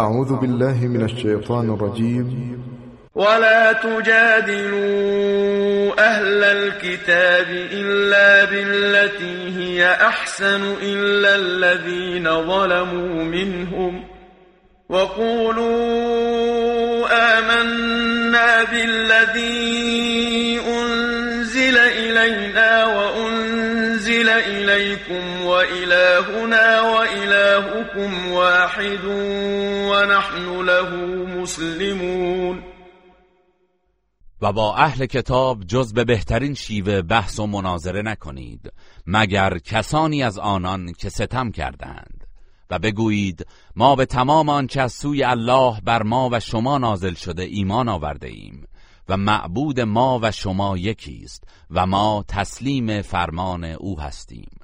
[0.00, 2.64] أعوذ بالله من الشیطان الرجیم
[3.14, 4.82] ولا تجادلوا
[5.98, 14.04] أهل الكتاب إلا بالتي هي أحسن إلا الذين ظلموا منهم
[14.88, 15.78] وقولوا
[17.38, 20.13] آمنا بالذي
[24.74, 29.04] إليكم وإلهنا وإلهكم واحد
[29.90, 30.90] ونحن له
[31.42, 32.62] مسلمون.
[34.42, 38.72] و با اهل کتاب جز به بهترین شیوه بحث و مناظره نکنید
[39.06, 42.24] مگر کسانی از آنان که ستم کردند.
[42.70, 43.46] و بگویید
[43.76, 48.28] ما به تمام آنچه از سوی الله بر ما و شما نازل شده ایمان آورده
[48.28, 48.66] ایم
[49.08, 54.63] و معبود ما و شما یکی است و ما تسلیم فرمان او هستیم.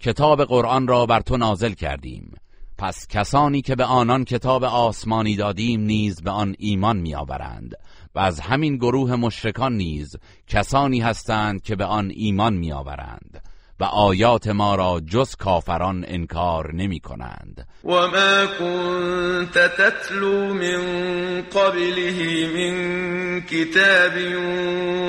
[0.00, 2.34] کتاب قرآن را بر تو نازل کردیم.
[2.78, 7.74] پس کسانی که به آنان کتاب آسمانی دادیم نیز به آن ایمان میآورند
[8.14, 10.16] و از همین گروه مشرکان نیز
[10.48, 13.42] کسانی هستند که به آن ایمان میآورند
[13.80, 22.48] و آیات ما را جز کافران انکار نمی کنند و ما كنت تتلو من قبله
[22.54, 24.12] من کتاب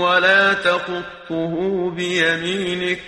[0.01, 2.99] ولا تخطه بیمینک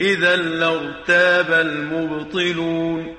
[0.00, 3.16] اذا لارتاب المبطلون.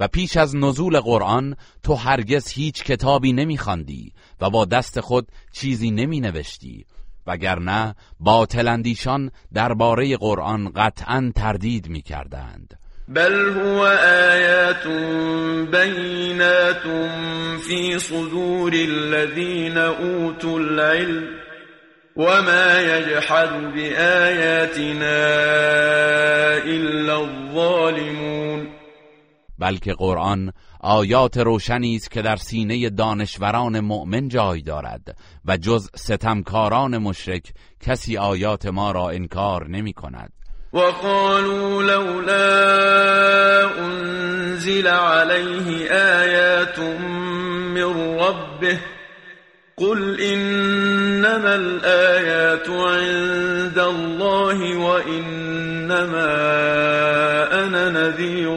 [0.00, 5.90] و پیش از نزول قرآن تو هرگز هیچ کتابی نمیخواندی و با دست خود چیزی
[5.90, 6.86] نمی نوشتی
[7.26, 12.78] وگرنه باطلندیشان درباره قرآن قطعا تردید می کردند
[13.08, 13.78] بل هو
[14.30, 14.86] آیات
[15.70, 16.82] بینات
[17.68, 21.47] فی صدور الذین اوتوا العلم.
[22.18, 25.26] وما يجحد بآياتنا
[26.64, 28.68] إلا الظالمون.
[29.58, 36.98] بلکه قرآن آیات روشنی است که در سینه دانشوران مؤمن جای دارد و جز ستمکاران
[36.98, 40.32] مشرک کسی آیات ما را انکار نمی کند.
[40.72, 48.97] وقالوا لولا انزل عليه آیات من ربه
[49.78, 56.26] قل انما الآيات عند الله وانما
[57.52, 58.48] انا نذیر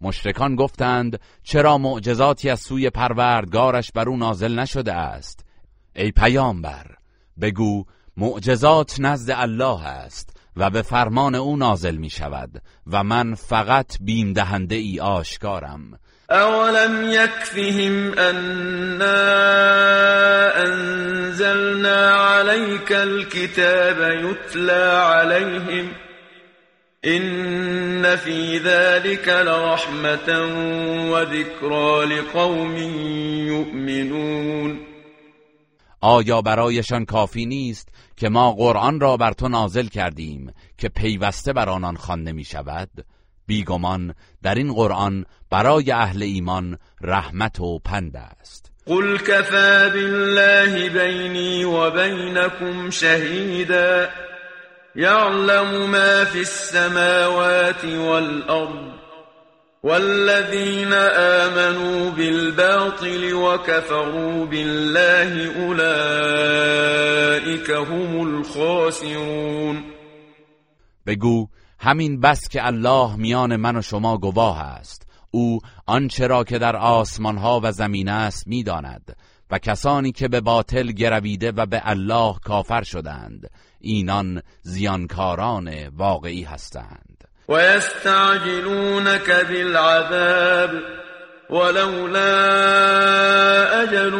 [0.00, 5.44] مشرکان گفتند چرا معجزاتی از سوی پروردگارش بر او نازل نشده است؟
[5.96, 6.86] ای پیامبر
[7.40, 7.84] بگو
[8.16, 14.32] معجزات نزد الله است و به فرمان او نازل می شود و من فقط بیم
[14.32, 15.98] دهنده ای آشکارم.
[16.30, 19.22] اولم یکفهم انا
[20.62, 25.92] انزلنا عليك الكتاب یتلا علیهم
[27.04, 30.28] إن في ذلك لرحمة
[31.10, 32.76] وذكرى لقوم
[33.46, 34.80] يؤمنون
[36.00, 41.68] آیا برایشان کافی نیست که ما قرآن را بر تو نازل کردیم که پیوسته بر
[41.68, 42.90] آنان خوانده می شود
[43.46, 48.72] بیگمان در این قرآن برای اهل ایمان رحمت و پند است.
[48.86, 54.08] قل كفى بالله بینی و بینکم شهیدا
[54.96, 58.96] يعلم ما في السماوات والأرض
[59.82, 69.84] والذين آمنوا بالباطل وكفروا بالله أولئك هم الخاسرون.
[71.06, 75.06] بگو همین بس که الله میان من و شما گواه است.
[75.30, 79.16] او آنچه را که در آسمان ها و زمین است می‌داند
[79.50, 83.50] و کسانی که به باطل گرویده و به الله کافر شدند
[83.80, 87.24] اینان زیانکاران واقعی هستند.
[87.48, 90.70] و یستعجلونک بالعذاب
[91.50, 92.34] ولولا
[93.82, 94.14] اجل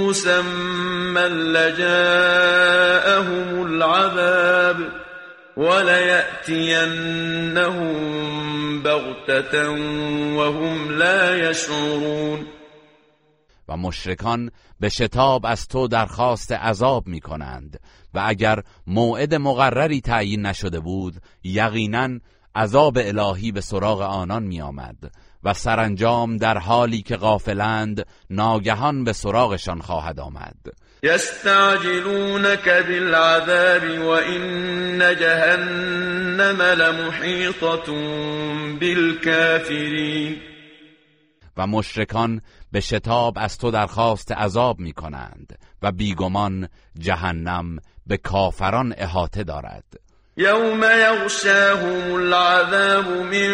[0.00, 2.70] مسمى لجاءهم
[3.62, 4.76] العذاب
[5.60, 6.82] وليأتينهم
[8.82, 9.70] بغتة
[10.36, 12.46] وهم لا يشعرون.
[13.68, 17.80] و مشرکان به شتاب از تو درخواست عذاب می کنند.
[18.14, 21.14] و اگر موعد مقرری تعیین نشده بود
[21.44, 22.08] یقینا
[22.54, 25.12] عذاب الهی به سراغ آنان می آمد
[25.44, 30.56] و سرانجام در حالی که غافلند ناگهان به سراغشان خواهد آمد.
[31.02, 37.92] يستعجلونك بالعذاب وإن جهنم لمحيطة
[38.80, 40.36] بالكافرين.
[41.56, 42.40] و مشرکان
[42.72, 46.68] به شتاب از تو درخواست عذاب می کنند و بیگمان
[46.98, 50.09] جهنم به کافران احاطه دارد.
[50.40, 53.50] يوم يغشاهم العذاب من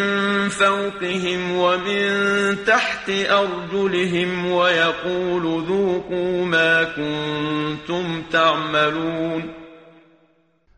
[0.48, 9.42] فوقهم ومن تحت أرجلهم ويقول ذوقوا ما كنتم تعملون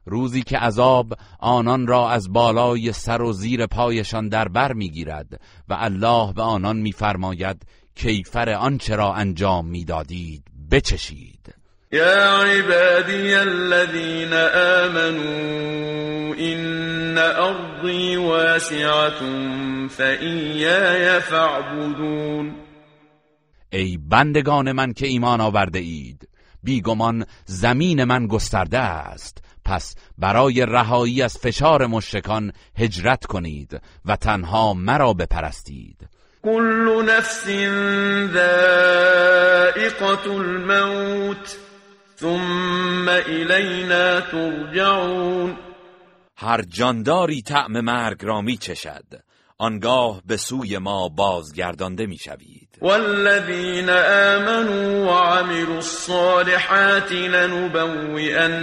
[0.06, 5.76] روزی که عذاب آنان را از بالای سر و زیر پایشان در بر می‌گیرد و
[5.78, 7.62] الله به آنان میفرماید
[7.94, 11.57] کیفر آنچه را انجام می‌دادید بچشید.
[11.92, 14.32] يا عبادي الذين
[14.82, 19.20] آمنوا إن أرضي واسعة
[19.88, 22.54] فإياي فاعبدون.
[23.72, 26.28] ای بندگان من که ایمان آورده اید
[26.62, 29.38] بیگمان زمین من گسترده است.
[29.64, 36.08] پس برای رهایی از فشار مشرکان هجرت کنید و تنها مرا بپرستید.
[36.42, 37.46] كل نفس
[38.34, 41.67] ذائقة الموت.
[42.20, 45.56] ثم الینا ترجعون.
[46.36, 49.04] هر جانداری طعم مرگ را می چشد.
[49.58, 52.68] آنگاه به سوی ما بازگردانده می شوید.
[52.82, 58.58] والذین آمنوا وعملوا الصالحات لنبوئنهم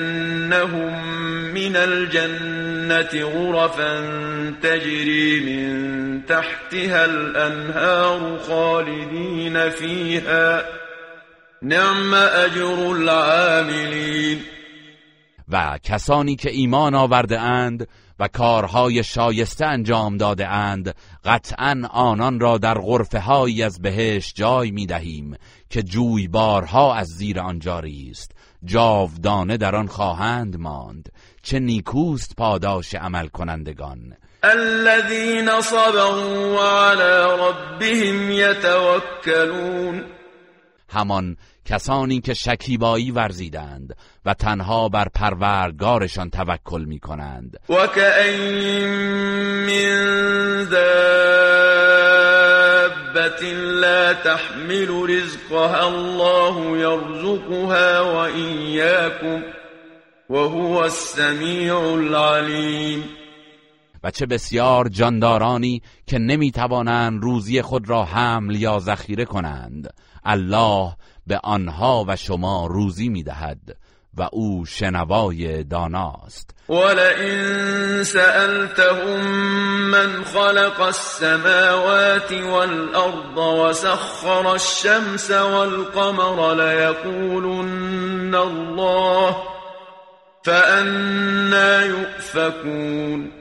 [1.54, 4.02] من الجنة غرفا
[4.64, 10.85] تجري من تحتها الانهار خالدین فيها
[11.66, 14.42] نعم اجر العاملین.
[15.50, 17.88] و کسانی که ایمان آورده اند
[18.20, 20.96] و کارهای شایسته انجام داده اند
[21.26, 25.38] قطعا آنان را در غرفه هایی از بهش جای می دهیم
[25.70, 28.32] که جویبارها از زیر آن جاری است.
[28.64, 31.10] جاودانه در آن خواهند ماند.
[31.42, 34.14] چه نیکوست پاداش عمل کنندگان
[34.44, 40.04] الذين صبروا وعلى ربهم يتوكلون
[40.90, 43.96] همان کسانی که شکیبایی ورزیدند
[44.26, 47.74] و تنها بر پروردگارشان توکل می کنند و
[49.68, 50.66] من
[53.16, 59.44] دابت لا تحمل رزقها الله يرزقها و ایاكم
[60.30, 63.04] وهو السمیع العلیم
[64.04, 69.94] و چه بسیار جاندارانی که نمی توانند روزی خود را حمل یا ذخیره کنند.
[70.24, 70.96] الله
[71.28, 73.78] به آنها و شما روزی می‌دهد
[74.18, 76.56] و او شنوای داناست.
[76.70, 79.22] ولئن سألتهم
[79.92, 89.36] من خلق السماوات والأرض وسخر الشمس والقمر ليقولن الله
[90.44, 93.32] فأنا يؤفكون.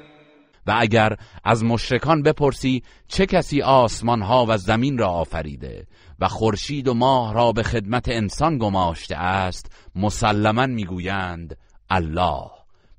[0.67, 5.87] و اگر از مشرکان بپرسی چه کسی آسمان ها و زمین را آفریده؟
[6.25, 11.57] و خورشید و ماه را به خدمت انسان گماشته است مسلما می‌گویند
[11.91, 12.51] الله.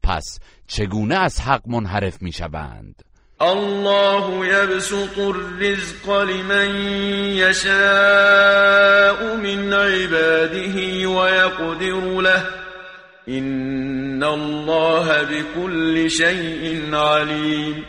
[0.03, 3.03] پس چگونه از حق منحرف می‌شوند؟
[3.41, 6.75] الله يبسط الرزق لمن
[7.35, 12.45] يشاء من عباده ويقدر له.
[13.27, 17.85] ان الله بكل شيء عليم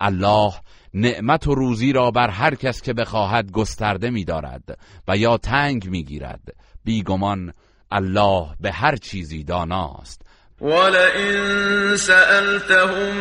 [0.00, 0.54] الله
[0.94, 6.54] نعمت و روزی را بر هر کس که بخواهد گسترده می‌دارد و یا تنگ می‌گیرد.
[6.84, 7.52] بیگمان
[7.90, 10.22] الله به هر چیزی داناست.
[10.60, 13.16] ولئن سألتهم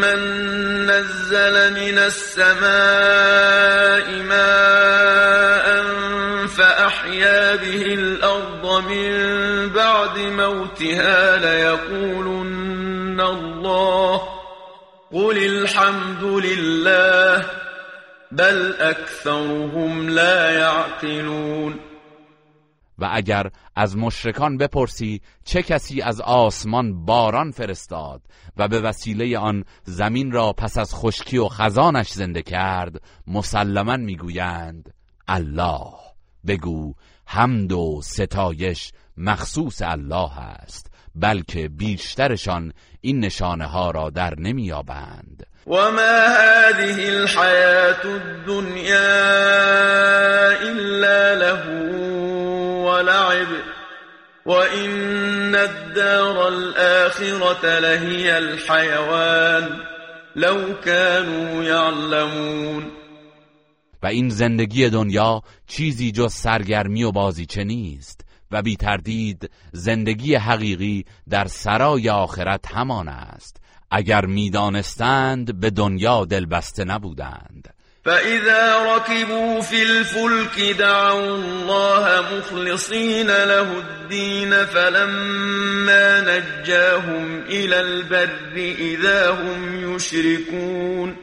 [0.00, 0.20] من
[0.86, 2.66] نزل من السماء
[4.28, 5.66] ماء
[6.46, 14.35] فأحيا به الأرض من بعد موتها ليقولن الله
[15.12, 17.44] قل الحمد لله
[18.32, 21.80] بل اکثرهم لا يعقلون
[22.98, 28.22] و اگر از مشرکان بپرسی چه کسی از آسمان باران فرستاد
[28.56, 34.94] و به وسیله آن زمین را پس از خشکی و خزانش زنده کرد مسلما می‌گویند
[35.28, 35.92] الله
[36.46, 36.94] بگو
[37.26, 40.95] حمد و ستایش مخصوص الله است.
[41.16, 48.98] بلکه بیشترشان این نشانه ها را در نمیابند و ما هذه الحیات الدنیا
[50.60, 51.62] الا له
[52.84, 53.48] ولعب
[54.46, 59.68] وإن الدار الآخرة لهي الحيوان
[60.36, 62.92] لو كانوا يعلمون.
[64.02, 68.25] و این زندگی دنیا چیزی جز سرگرمی و بازیچه نیست.
[68.50, 73.56] و بی تردید زندگی حقیقی در سرای آخرت همان است
[73.90, 77.74] اگر می‌دانستند به دنیا دلبسته نبودند.
[78.04, 89.94] فإذا ركبوا في الفلك دعوا الله مخلصين له الدين فلما نجاهم إلى البر إذا هم
[89.94, 91.16] يشركون.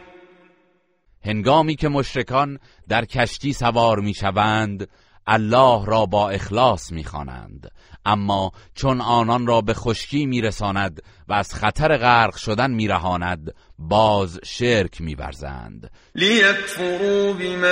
[1.25, 4.87] هنگامی که مشرکان در کشتی سوار می‌شوند
[5.27, 7.71] الله را با اخلاص می‌خوانند.
[8.05, 15.01] اما چون آنان را به خشکی میرساند و از خطر غرق شدن میرهاند باز شرک
[15.01, 15.91] میورزند.
[16.15, 17.67] لیکفروا بما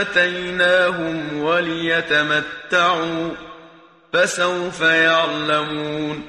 [0.00, 3.30] آتیناهم ولیتمتعوا
[4.12, 6.24] فسوف یعلمون.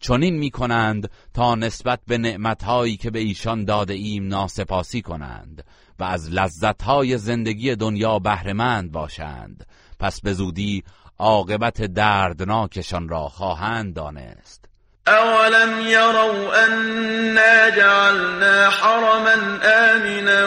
[0.00, 5.64] چنین می کنند تا نسبت به نعمتهایی که به ایشان داده ایم ناسپاسی کنند.
[6.00, 9.66] و از لذتهای زندگی دنیا بهرهمند باشند.
[9.98, 10.84] پس به زودی
[11.18, 14.64] عاقبت دردناکشان را خواهند دانست.
[15.06, 20.46] اولم يروا أنا جعلنا حرما آمنا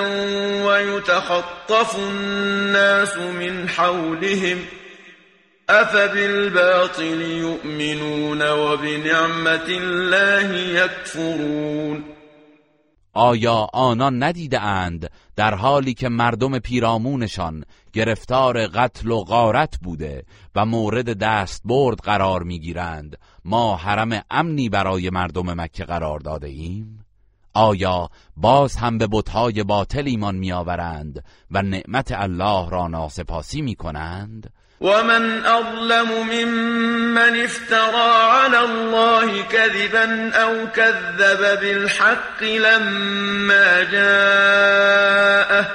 [0.66, 4.58] ويتخطف الناس من حولهم
[5.70, 12.04] افبالباطل يؤمنون وبنعمت الله يكفرون
[13.14, 17.64] آیا آنان ندیده اند در حالی که مردم پیرامونشان
[17.94, 20.26] گرفتار قتل و غارت بوده
[20.56, 27.06] و مورد دست برد قرار می‌گیرند ما حرم امنی برای مردم مکه قرار داده ایم؟
[27.54, 34.54] آیا باز هم به بتهای باطل ایمان میآورند و نعمت الله را ناسپاسی می کنند؟
[34.84, 45.72] ومن أظلم ممن افترى على الله كذبا أو كذب بالحق لما جاءه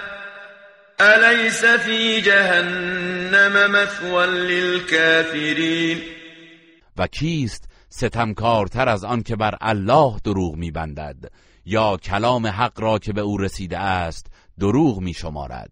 [1.01, 6.03] أليس في جهنم مثوى للكافرين؟
[6.97, 11.17] و کیست ستمکارتر از آن که بر الله دروغ میبندد
[11.65, 14.27] یا کلام حق را که به او رسیده است
[14.59, 15.71] دروغ می شمارد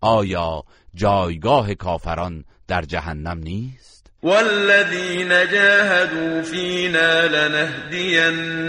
[0.00, 0.62] آیا
[0.94, 8.68] جایگاه کافران در جهنم نیست؟ والذین جاهدوا فینا لنهدینهم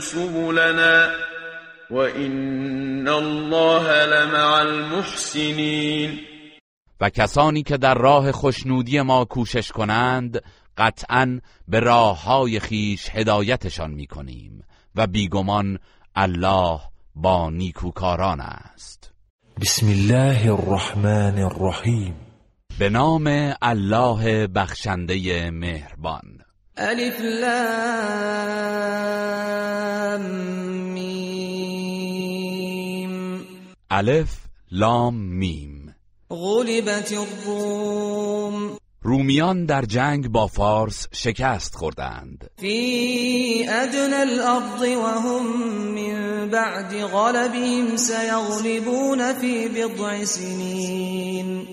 [0.00, 1.08] سبلنا
[1.90, 6.18] وان الله لمع المحسنین.
[7.00, 10.42] و کسانی که در راه خوشنودی ما کوشش کنند
[10.76, 15.78] قطعا به راه های خیش هدایتشان می کنیم و بیگمان
[16.14, 16.80] الله
[17.14, 19.12] با نیکوکاران است.
[19.60, 22.27] بسم الله الرحمن الرحیم.
[22.78, 26.38] به نام الله بخشنده مهربان.
[26.76, 27.80] الف لام
[30.92, 32.30] میم.
[33.90, 34.30] الف
[34.70, 35.94] لام میم.
[36.30, 38.78] غلبت الروم.
[39.02, 42.50] رومیان در جنگ با فارس شکست خوردند.
[42.56, 45.46] فی ادنى الارض وهم
[45.94, 51.66] من بعد غلبهم سيغلبون في بضع سنين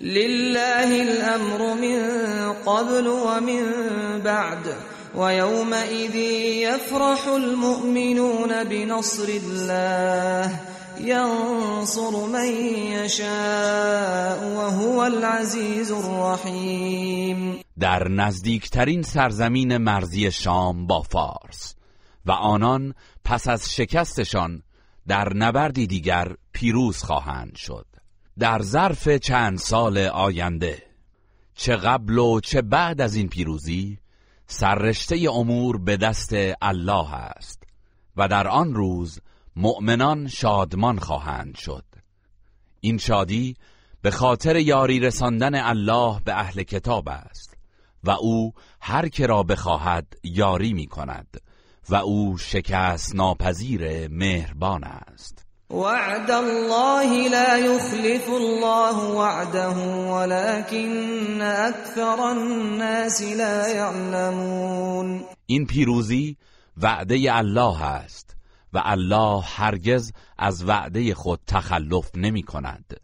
[0.00, 1.98] لله الأمر من
[2.52, 3.64] قبل ومن
[4.24, 4.76] بعد
[5.14, 10.60] ويومئذ يفرح المؤمنون بنصر الله
[11.00, 12.50] ينصر من
[12.92, 21.74] يشاء وهو العزيز الرحيم در نزدیکترین سرزمین مرزی شام با فارس.
[22.26, 24.62] و آنان پس از شکستشان
[25.08, 27.86] در نبردی دیگر پیروز خواهند شد.
[28.38, 30.82] در ظرف چند سال آینده.
[31.54, 33.98] چه قبل و چه بعد از این پیروزی
[34.46, 37.62] سررشته امور به دست الله است
[38.16, 39.20] و در آن روز
[39.56, 41.84] مؤمنان شادمان خواهند شد.
[42.80, 43.56] این شادی
[44.02, 47.56] به خاطر یاری رساندن الله به اهل کتاب است
[48.04, 51.40] و او هر که را بخواهد یاری می کند
[51.88, 55.47] و او شکست ناپذیر مهربان است.
[55.70, 59.76] وعد الله لا يخلف الله وعده
[60.08, 65.24] ولكن اكثر الناس لا يعلمون.
[65.46, 66.36] این پیروزی
[66.82, 68.36] وعده الله است
[68.72, 73.00] و الله هرگز از وعده خود تخلف نمی کند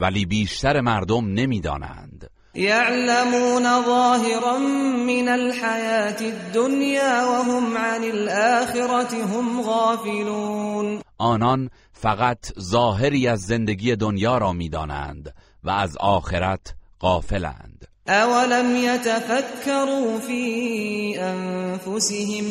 [0.00, 4.58] ولی بیشتر مردم نمی‌دانند يعلمون ظاهرا
[5.06, 11.02] من الحياة الدنيا وهم عن الآخرة هم غافلون.
[11.20, 11.70] آنان
[12.02, 17.88] فقط ظاهری از زندگی دنیا را میدانند و از آخرت غافلند.
[18.08, 22.44] أولم يتفكروا في أنفسهم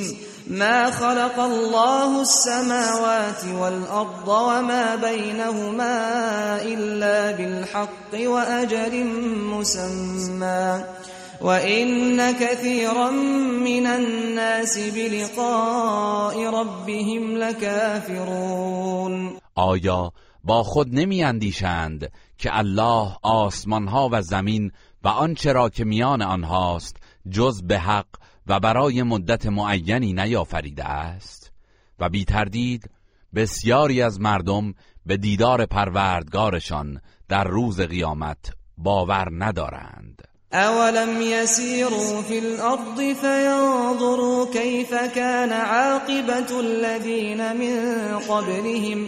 [0.47, 9.03] ما خلق الله السماوات والأرض وما بينهما إلا بالحق وأجل
[9.51, 10.83] مسمى.
[11.41, 19.40] وإن كثيرا من الناس بلقاء ربهم لكافرون.
[19.55, 24.71] آیا با خود نمی اندیشند که الله آسمانها و زمین
[25.03, 26.97] و آنچه را که میان آنهاست
[27.29, 28.07] جز به حق
[28.47, 31.51] و برای مدت معینی نیافریده است؟
[31.99, 32.89] و بی تردید
[33.35, 34.73] بسیاری از مردم
[35.05, 40.21] به دیدار پروردگارشان در روز قیامت باور ندارند.
[40.53, 49.07] اولم يسيروا في الارض فينظروا كيف كان عاقبة الذين من قبلهم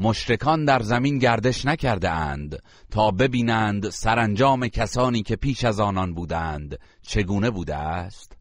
[0.00, 6.78] مشرکان در زمین گردش نکرده اند تا ببینند سرانجام کسانی که پیش از آنان بودند
[7.02, 8.36] چگونه بوده است.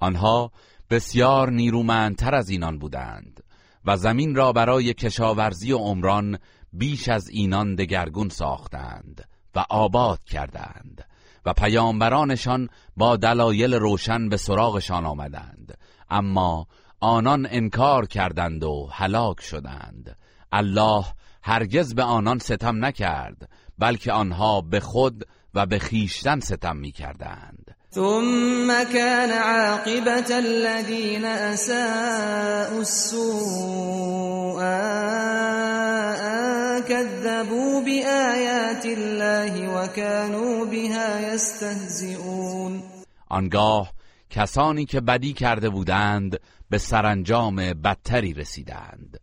[0.00, 0.52] آنها
[0.90, 3.42] بسیار نیرومندتر از اینان بودند
[3.84, 6.38] و زمین را برای کشاورزی و عمران
[6.72, 11.04] بیش از اینان دگرگون ساختند و آباد کردند
[11.46, 15.78] و پیامبرانشان با دلایل روشن به سراغشان آمدند.
[16.10, 16.66] اما
[17.00, 20.16] آنان انکار کردند و هلاک شدند.
[20.52, 21.04] الله
[21.42, 27.76] هرگز به آنان ستم نکرد بلکه آنها به خود و به خیشتن ستم می کردند
[27.94, 34.60] ثم كان عاقبة الذين أساءوا السوء
[36.88, 42.82] كذبوا بآيات الله وكانوا بها يستهزئون.
[43.28, 43.92] آنگاه
[44.30, 49.19] کسانی که بدی کرده بودند به سرانجام بدتری رسیدند.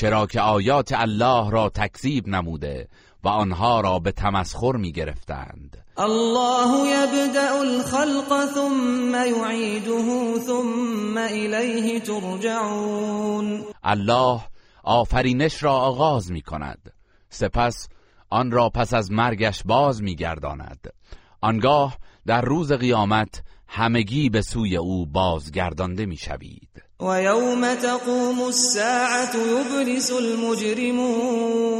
[0.00, 2.88] چرا که آیات الله را تکذیب نموده
[3.24, 13.64] و آنها را به تمسخر می گرفتند الله یبدأ الخلق ثم يعيده ثم الیه ترجعون.
[13.84, 14.40] الله
[14.84, 16.92] آفرینش را آغاز می کند
[17.28, 17.88] سپس
[18.30, 20.92] آن را پس از مرگش باز می گرداند
[21.40, 29.34] آنگاه در روز قیامت همگی به سوی او بازگردانده می شوید و یوم تقوم الساعت
[29.34, 31.78] یبرس المجرمون.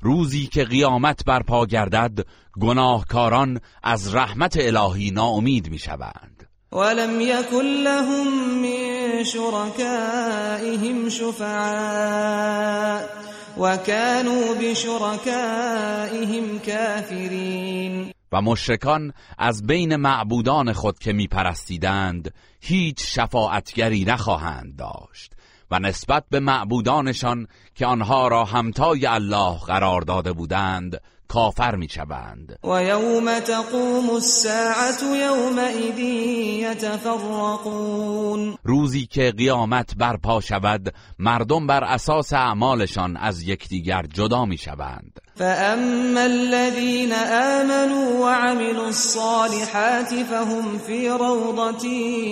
[0.00, 2.26] روزی که قیامت برپا گردد
[2.60, 8.26] گناهکاران از رحمت الهی ناامید می شوند ولم یکن لهم
[8.62, 13.02] من شرکائهم شفعاء
[13.58, 15.78] وكانوا بشركائهم
[16.58, 25.32] كافرین و مشرکان از بین معبودان خود که میپرستیدند هیچ شفاعتگری نخواهند داشت
[25.70, 31.00] و نسبت به معبودانشان که آنها را همتای الله قرار داده بودند
[31.34, 32.58] کافر می‌شوند.
[32.64, 35.98] و یوم تقوم الساعت یومئذ
[36.72, 45.20] یتفرقون روزی که قیامت برپا شود مردم بر اساس اعمالشان از یکدیگر جدا می‌شوند.
[45.36, 51.88] فاما الذين آمنوا وعملوا الصالحات فهم في روضة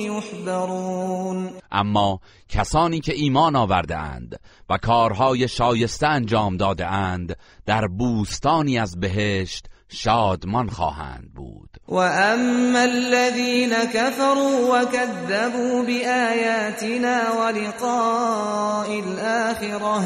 [0.07, 4.41] يحبرون اما کسانی که ایمان آورده اند
[4.73, 11.77] و کارهای شایسته انجام داده اند در بوستانی از بهشت شادمان خواهند بود.
[11.89, 20.03] و اما الذين كفروا وكذبوا بآياتنا ولقاء الآخرة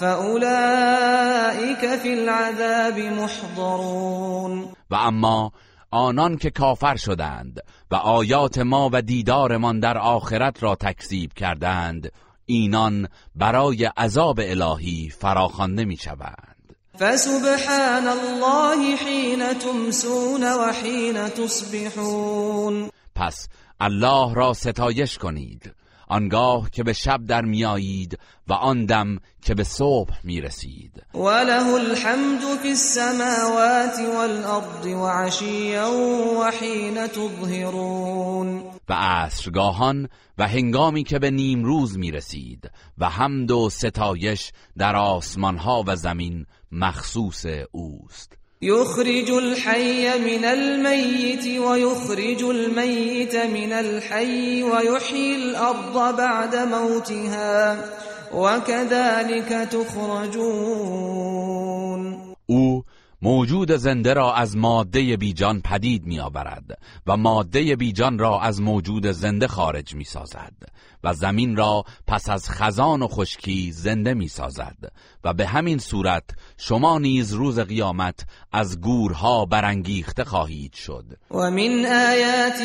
[0.00, 4.68] فأولئك في العذاب محضرون.
[4.90, 5.52] و اما
[5.90, 12.12] آنان که کافر شدند و آیات ما و دیدارمان در آخرت را تکذیب کردند
[12.50, 22.90] اینان برای عذاب الهی فراخوانده می شوند فسبحان الله حین تمسون و حین تصبحون.
[23.14, 23.48] پس
[23.80, 25.72] الله را ستایش کنید.
[26.10, 28.18] آنگاه که به شب در میایید
[28.48, 31.02] و آن دم که به صبح می‌رسید.
[31.14, 35.90] وله الحمد فی السماوات والارض وعشیا
[36.40, 38.62] وحین تظهرون.
[38.88, 45.84] و عصرگاهان و هنگامی که به نیم روز می‌رسید و حمد و ستایش در آسمانها
[45.86, 48.39] و زمین مخصوص اوست.
[48.62, 57.84] يخرج الحي من الميت ويخرج الميت من الحي ويحيي الأرض بعد موتها
[58.34, 61.20] وكذلك تخرجون.
[62.46, 62.84] او
[63.22, 69.06] موجود زنده را از ماده بیجان پدید می آورد و ماده بیجان را از موجود
[69.06, 70.52] زنده خارج می سازد
[71.04, 74.92] و زمین را پس از خزان و خشکی زنده می سازد
[75.24, 76.24] و به همین صورت
[76.56, 78.20] شما نیز روز قیامت
[78.52, 81.04] از گورها برانگیخته خواهید شد.
[81.30, 82.64] و من آیاته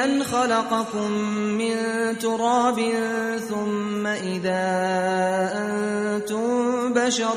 [0.00, 1.10] ان خلقكم
[1.58, 2.80] من تراب
[3.48, 4.50] ثم اذا
[5.54, 7.34] انتم بشر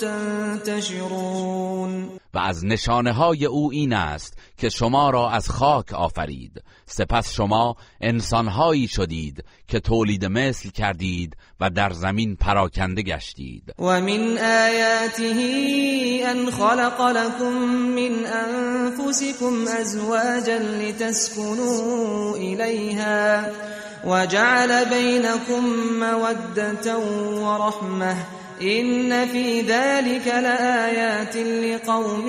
[0.00, 2.08] تنتشرون.
[2.36, 6.62] و از نشانه های او این است که شما را از خاک آفرید.
[6.86, 13.74] سپس شما انسانهایی شدید که تولید مثل کردید و در زمین پراکنده گشتید.
[13.78, 15.32] و من آیاته
[16.26, 17.54] ان خلق لكم
[17.96, 23.44] من انفسكم ازواجا لتسكنوا الیها
[24.04, 25.64] وجعل بينكم
[26.00, 26.96] موده
[27.42, 28.16] ورحمه
[28.60, 32.28] این فی ذلك لآیات لقوم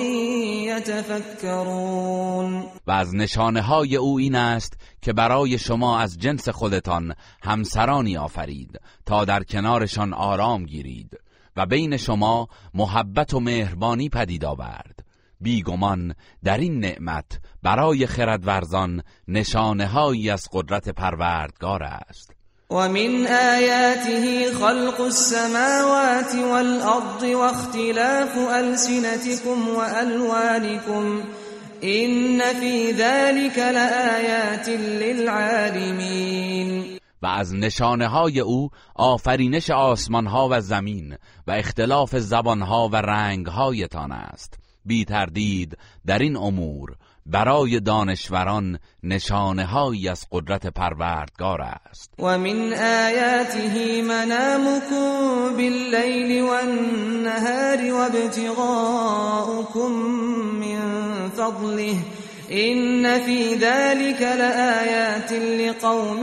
[0.66, 8.16] یتفکرون و از نشانه های او این است که برای شما از جنس خودتان همسرانی
[8.16, 11.18] آفرید تا در کنارشان آرام گیرید
[11.56, 15.04] و بین شما محبت و مهربانی پدید آورد.
[15.40, 16.14] بیگمان
[16.44, 22.37] در این نعمت برای خردورزان نشانه هایی از قدرت پروردگار است.
[22.70, 31.24] ومن آياته خلق السماوات والأرض واختلاف ألسنتكم وألوانكم
[31.84, 34.68] إن في ذلك لآيات
[35.02, 36.18] للعالمين.
[37.22, 42.96] و از نشانه های او آفرینش آسمان ها و زمین و اختلاف زبان ها و
[42.96, 44.58] رنگ هایتان است.
[44.84, 46.96] بی تردید در این امور
[47.30, 52.14] برای دانشوران نشانه هایی از قدرت پروردگار است.
[52.18, 59.92] و من آیاته منامكم باللیل والنهار وابتغاؤكم
[60.60, 61.96] من فضله.
[62.48, 66.22] این فی ذلك لآیات لقوم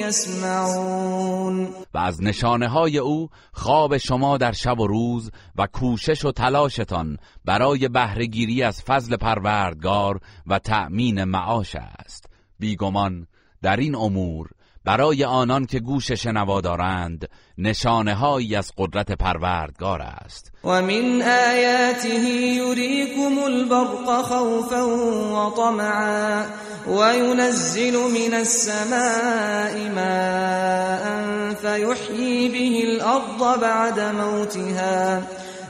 [0.00, 6.32] یسمعون و از نشانه های او خواب شما در شب و روز و کوشش و
[6.32, 12.26] تلاشتان برای بهرهگیری از فضل پروردگار و تأمین معاش است.
[12.58, 13.26] بیگمان
[13.62, 14.48] در این امور
[14.86, 20.52] برای آنان که گوش شنوا دارند نشانه هایی از قدرت پروردگار است.
[20.64, 26.44] و من آیاته یریکم البرق خوفا و طمعا
[26.86, 35.22] و ینزل من السماء ماء فیحیی به الارض بعد موتها.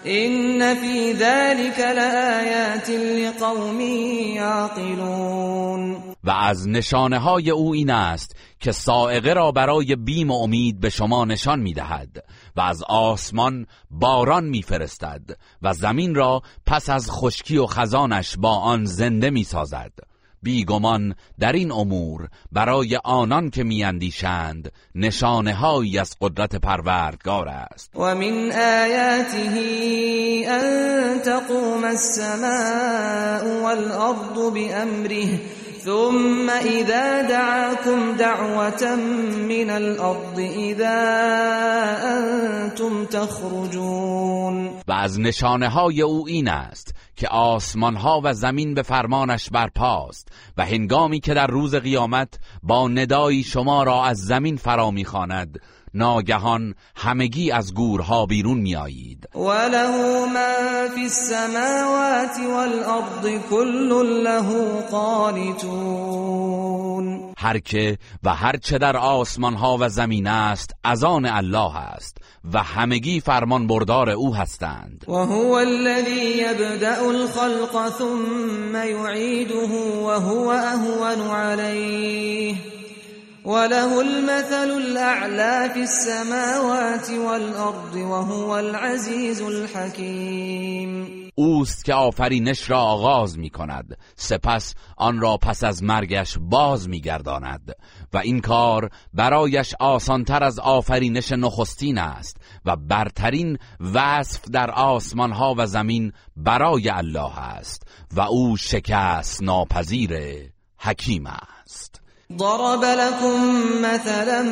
[0.04, 3.80] این فی ذلك لآیات لقوم
[4.34, 6.15] یعقلون.
[6.26, 10.90] و از نشانه های او این است که سائقه را برای بیم و امید به
[10.90, 12.24] شما نشان می دهد
[12.56, 15.22] و از آسمان باران می فرستد
[15.62, 19.92] و زمین را پس از خشکی و خزانش با آن زنده می سازد
[20.42, 27.90] بیگمان در این امور برای آنان که میاندیشند نشانه هایی از قدرت پروردگار است.
[27.96, 29.50] و من آیاته
[30.48, 35.40] ان تقوم السماء والارض بامره
[35.86, 38.96] ثم اذا دعاكم دعوة
[39.48, 40.98] من الارض اذا
[42.02, 44.70] انتم تخرجون.
[44.88, 50.28] و از نشانه های او این است که آسمان ها و زمین به فرمانش برپاست
[50.56, 55.60] و هنگامی که در روز قیامت با ندایی شما را از زمین فرا می‌خواند
[55.96, 59.28] ناگهان همگی از گورها بیرون میآیید.
[59.34, 66.36] وله ما فی السماوات والارض كل له قانتون.
[67.38, 72.18] هر که و هر چه در آسمان ها و زمین است از آن الله است
[72.52, 75.04] و همگی فرمان بردار او هستند.
[75.08, 79.66] و هو الذی یبدأ الخلق ثم یعیده
[80.04, 82.75] و هو اهون علیه
[83.46, 91.26] وله المثل الأعلى في السماوات والأرض وهو العزيز الحكيم.
[91.34, 97.00] اوست که آفرینش را آغاز می کند سپس آن را پس از مرگش باز می
[97.00, 97.76] گرداند
[98.12, 103.58] و این کار برایش آسانتر از آفرینش نخستین است و برترین
[103.94, 110.12] وصف در آسمان ها و زمین برای الله است و او شکست ناپذیر
[110.78, 111.95] حکیم است.
[112.32, 114.42] ضرب لكم مثلا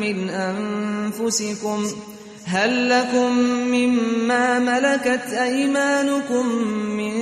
[0.00, 1.86] من أنفسكم
[2.44, 3.32] هل لكم
[3.72, 6.46] مما ملكت أيمانكم
[6.96, 7.12] من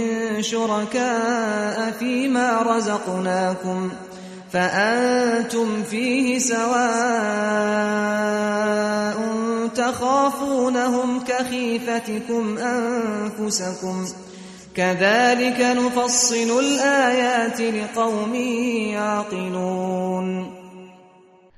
[0.43, 3.91] شركاء فيما رزقناكم
[4.53, 7.61] فأنتم فيه سواء
[9.75, 14.07] تخافونهم كخيفتكم أنفسكم
[14.77, 18.35] كذلك نفصل الآيات لقوم
[18.95, 20.61] يعقلون.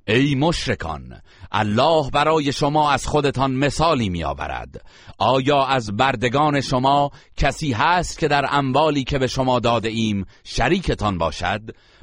[0.08, 1.20] ای مشرکان
[1.52, 4.82] الله برای شما از خودتان مثالی می آورد
[5.18, 11.18] آیا از بردگان شما کسی هست که در اموالی که به شما داده ایم شریکتان
[11.18, 11.60] باشد؟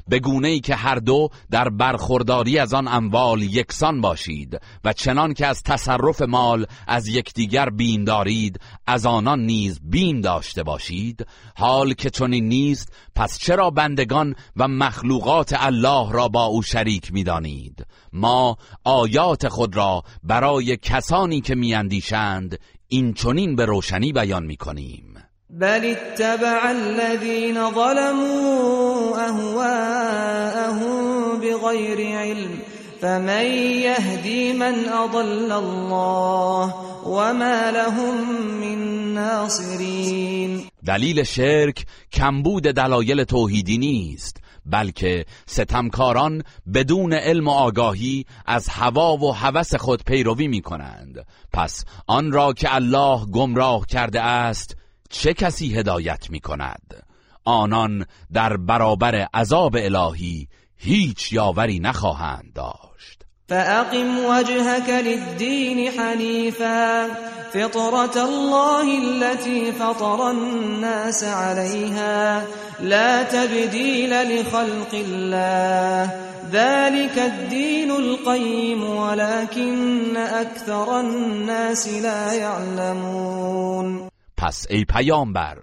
[0.10, 5.34] به گونه ای که هر دو در برخورداری از آن اموال یکسان باشید و چنان
[5.34, 11.26] که از تصرف مال از یکدیگر بین دارید از آنان نیز بین داشته باشید.
[11.56, 17.86] حال که چنین نیست پس چرا بندگان و مخلوقات الله را با او شریک می‌دانید؟
[18.14, 25.09] ما آیات خود را برای کسانی که میاندیشند این چنین به روشنی بیان می‌کنیم.
[25.50, 31.00] بل اتبع الذين ظلموا اهواءهم
[31.40, 32.60] بغير علم
[33.02, 33.46] فمن
[33.82, 40.70] يهدي من اضل الله وما لهم من ناصرين.
[40.86, 49.36] دلیل شرک کمبود دلایل توحیدی نیست بلکه ستمکاران بدون علم و آگاهی از هوا و
[49.36, 54.79] هوس خود پیروی می کنند پس آن را که الله گمراه کرده است
[55.10, 57.10] چه کسی هدایت می کند
[57.46, 63.24] آنان در برابر عذاب الهی هیچ یاوری نخواهند داشت.
[63.50, 67.08] فأقم وجهك للدين حنيفا.
[67.54, 72.44] فطرة الله التي فطر الناس عليها.
[72.80, 76.12] لا تبديل لخلق الله.
[76.52, 84.09] ذلك الدين القيم ولكن أكثر الناس لا يعلمون.
[84.40, 85.58] پس ای پیامبر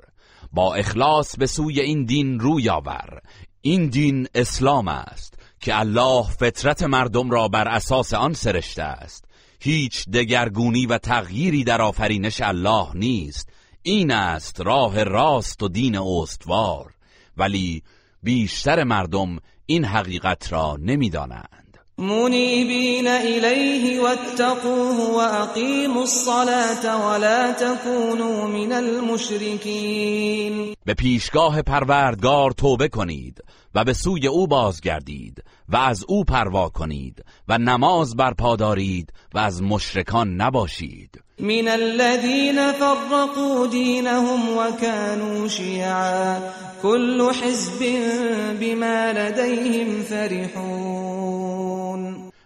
[0.52, 3.20] با اخلاص به سوی این دین روی آور.
[3.60, 9.24] این دین اسلام است که الله فطرت مردم را بر اساس آن سرشته است.
[9.60, 13.52] هیچ دگرگونی و تغییری در آفرینش الله نیست.
[13.82, 16.94] این است راه راست و دین استوار.
[17.36, 17.82] ولی
[18.22, 21.65] بیشتر مردم این حقیقت را نمی‌دانند.
[21.98, 30.04] منيبين إليه واتقوه وأقيموا الصلاة ولا تكونوا من المشركين.
[30.86, 33.40] به پیشگاه پروردگار توبه کنید
[33.74, 39.38] و به سوی او بازگردید و از او پروا کنید و نماز برپا دارید و
[39.38, 41.25] از مشرکان نباشید.
[41.40, 46.40] من الذين فرقوا دينهم وكانوا شيعا.
[46.82, 47.78] كل حزب
[48.60, 51.46] بما لديهم فرحون.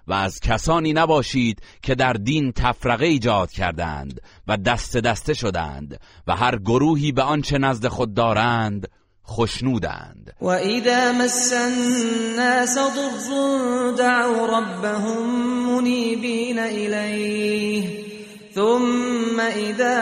[0.07, 6.37] و از کسانی نباشید که در دین تفرقه ایجاد کردند و دست دسته شدند و
[6.37, 8.89] هر گروهی به آنچه نزد خود دارند
[9.29, 10.35] خشنودند.
[10.41, 15.27] و اذا مس الناس ضر دعوا ربهم
[15.67, 18.10] منیبین الیه.
[18.55, 19.97] ثم اذا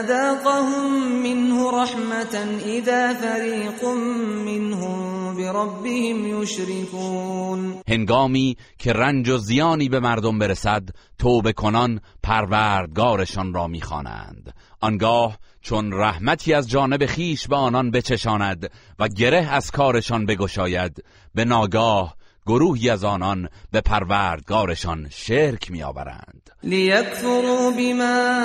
[0.00, 2.34] اذاقهم منه رحمة
[2.66, 3.84] اذا فريق
[4.44, 7.80] منهم بربهم يشركون.
[7.88, 14.54] هنگامی که رنج و زیانی به مردم برسد توبه کنان پروردگارشان را می‌خوانند.
[14.80, 21.44] آنگاه چون رحمتی از جانب خیش به آنان بچشاند و گره از کارشان بگشاید به
[21.44, 26.50] ناگاه گروهی از آنان به پروردگارشان شرک میآورند.
[26.62, 28.42] لیکفروا بما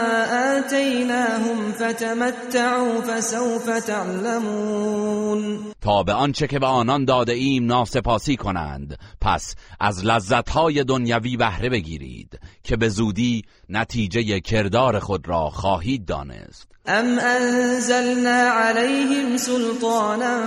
[0.58, 5.60] آتیناهم فتمتعوا فسوف تعلمون.
[5.82, 11.70] تا به آنچه که به آنان داده ایم ناسپاسی کنند پس از لذتهای دنیوی بهره
[11.70, 16.69] بگیرید که به زودی نتیجه کردار خود را خواهید دانست.
[16.88, 20.39] ام انزلنا عليهم سلطانا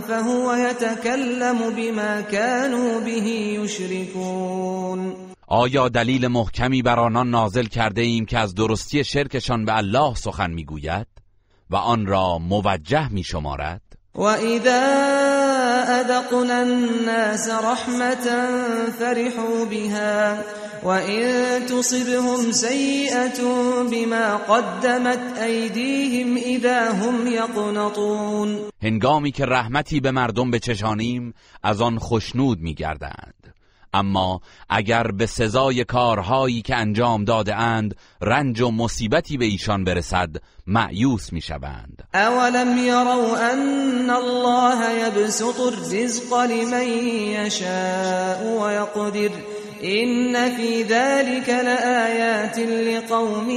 [0.00, 3.26] فهو يتكلم بما كانوا به
[3.60, 10.14] يشركون آیا دلیل محکمی بر آنان نازل کرده ایم که از درستی شرکشان به الله
[10.14, 11.06] سخن می‌گوید
[11.70, 14.82] و آن را موجه می شمارد وإذا
[16.00, 18.26] أذقنا الناس رحمة
[18.98, 20.42] فرحوا بها
[20.82, 23.42] وإن تصبهم سيئة
[23.90, 32.60] بما قدمت أيديهم إذا هم يقنطون هنگامی که رحمتی به مردم بچشانیم از آن خشنود
[32.60, 33.39] میگردند.
[33.92, 40.36] اما اگر به سزای کارهایی که انجام داده اند رنج و مصیبتی به ایشان برسد
[40.66, 46.88] معیوس می‌شوند اولم یروا ان الله یبسط الرزق لمن
[47.46, 49.30] یشاء و یقدر
[49.80, 53.50] این فی ذلك لآیات لقوم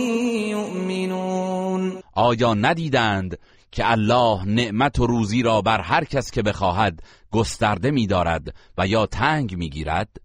[0.50, 2.04] یؤمنون.
[2.14, 3.38] آیا ندیدند
[3.72, 7.00] که الله نعمت و روزی را بر هر کس که بخواهد
[7.32, 10.23] گسترده می‌دارد و یا تنگ می‌گیرد؟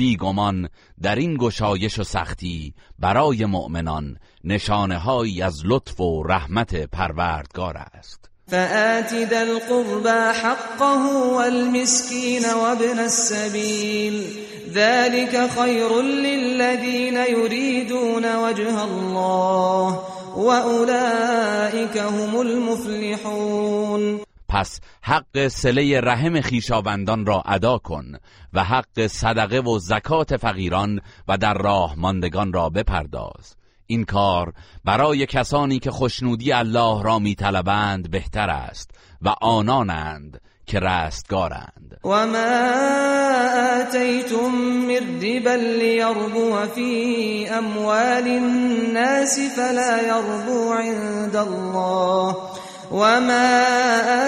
[0.00, 0.68] بیگمان
[1.02, 5.08] در این گشایش و سختی برای مؤمنان نشانه
[5.42, 8.30] از لطف و رحمت پروردگار است.
[8.46, 14.24] فآت ذا القربى حقه والمسكين وابن السبيل.
[14.72, 20.00] ذلك خير للذين يريدون وجه الله
[20.36, 24.29] وأولئك هم المفلحون.
[24.50, 28.12] پس حق سله رحم خیشاوندان را ادا کن
[28.52, 33.56] و حق صدقه و زکات فقیران و در راه ماندگان را بپرداز.
[33.86, 34.52] این کار
[34.84, 38.90] برای کسانی که خوشنودی الله را میطلبند بهتر است
[39.22, 42.00] و آنانند که رستگارند.
[42.04, 42.60] و ما
[43.80, 44.50] آتیتم
[44.88, 52.36] من ربا لیربو فی اموال الناس فلا یربو عند الله.
[52.90, 53.62] وما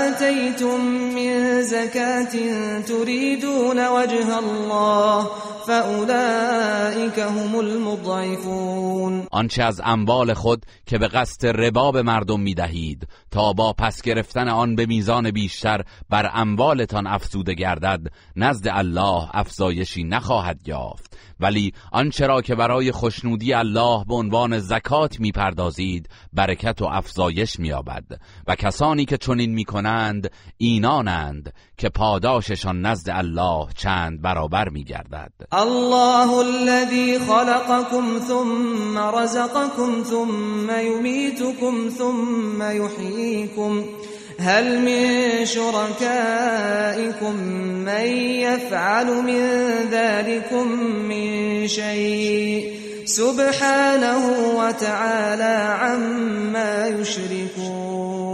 [0.08, 0.80] آتيتم
[1.14, 2.32] من زكاة
[2.80, 5.30] تريدون وجه الله
[5.66, 13.52] فاولئك هم المضعفون آنچه از اموال خود که به قصد ربا به مردم می‌دهید تا
[13.52, 18.00] با پس گرفتن آن به میزان بیشتر بر اموالتان افزوده گردد
[18.36, 21.16] نزد الله افزایشی نخواهد یافت.
[21.42, 28.04] ولی آنچه را که برای خوشنودی الله به عنوان زکات می‌پردازید برکت و افزایش مییابد.
[28.46, 35.32] و کسانی که چنین می‌کنند اینانند که پاداششان نزد الله چند برابر میگردد.
[35.52, 43.84] الله الذي خلقكم ثم رزقكم ثم يميتكم ثم يحييكم
[44.42, 47.34] هل من شركائكم
[47.84, 48.06] من
[48.46, 49.40] يفعل من
[49.90, 50.68] ذلكم
[51.08, 54.26] من شيء؟ سبحانه
[54.58, 58.32] وتعالى عما يشركون.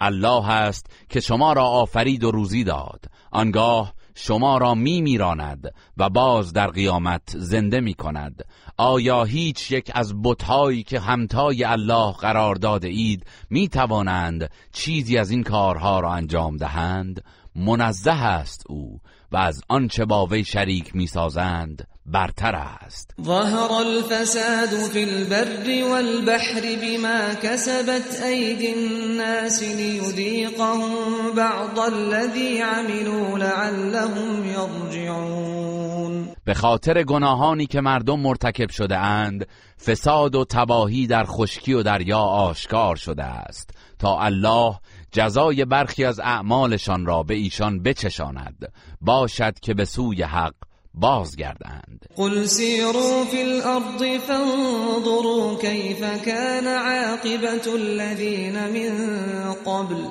[0.00, 3.04] الله است که شما را آفرید و روزی داد.
[3.30, 8.44] آنگاه شما را می میراند و باز در قیامت زنده می کند
[8.76, 15.30] آیا هیچ یک از بتهایی که همتای الله قرار داده اید می توانند چیزی از
[15.30, 17.24] این کارها را انجام دهند؟
[17.56, 19.00] منزه است او
[19.32, 21.88] و از آنچه با وی شریک می‌سازند.
[22.06, 23.14] برتر است.
[23.22, 30.90] ظهر الفساد في البر والبحر بما كسبت ايدي الناس ليذيقهم
[31.36, 36.28] بعض الذي عملوا لعلهم يرجعون.
[36.44, 39.46] به خاطر گناهانی که مردم مرتکب شده اند
[39.86, 44.74] فساد و تباهی در خشکی و دریا آشکار شده است تا الله
[45.12, 48.72] جزای برخی از اعمالشان را به ایشان بچشاند.
[49.00, 50.54] باشد که به سوی حق
[50.94, 52.04] بازگردند.
[52.16, 60.04] قل سیروا فی الارض فانظروا کیف کان عاقبت الذین من قبل.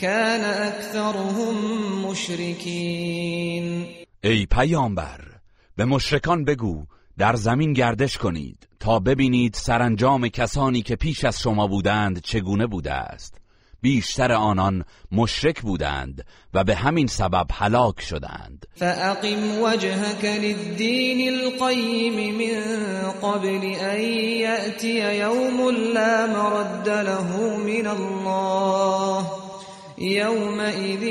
[0.00, 1.54] کان اکثرهم
[2.06, 3.86] مشرکین
[4.24, 5.20] ای پیامبر
[5.76, 6.84] به مشرکان بگو
[7.18, 12.92] در زمین گردش کنید تا ببینید سرانجام کسانی که پیش از شما بودند چگونه بوده
[12.92, 13.40] است.
[13.84, 18.66] بیشتر آنان مشرک بودند و به همین سبب هلاک شدند.
[18.74, 22.62] فاقم وجهك للدين القيم من
[23.22, 24.00] قبل ان
[24.40, 29.26] ياتي يوم لا مرد له من الله
[29.98, 31.02] يومئذ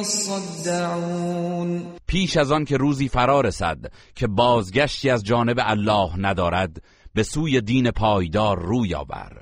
[0.00, 1.86] يصدعون.
[2.06, 3.78] پیش از آن که روزی فرا رسد
[4.14, 6.82] که بازگشتی از جانب الله ندارد
[7.14, 9.41] به سوی دین پایدار روی آور.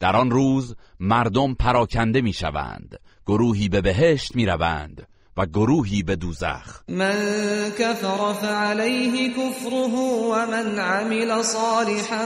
[0.00, 2.96] در آن روز مردم پراکنده می‌شوند.
[3.26, 5.06] گروهی به بهشت می‌روند.
[5.40, 6.80] و گروهی به دوزخ.
[6.88, 9.88] من کفر فعلیه کفره
[10.30, 12.24] و من عمل صالحا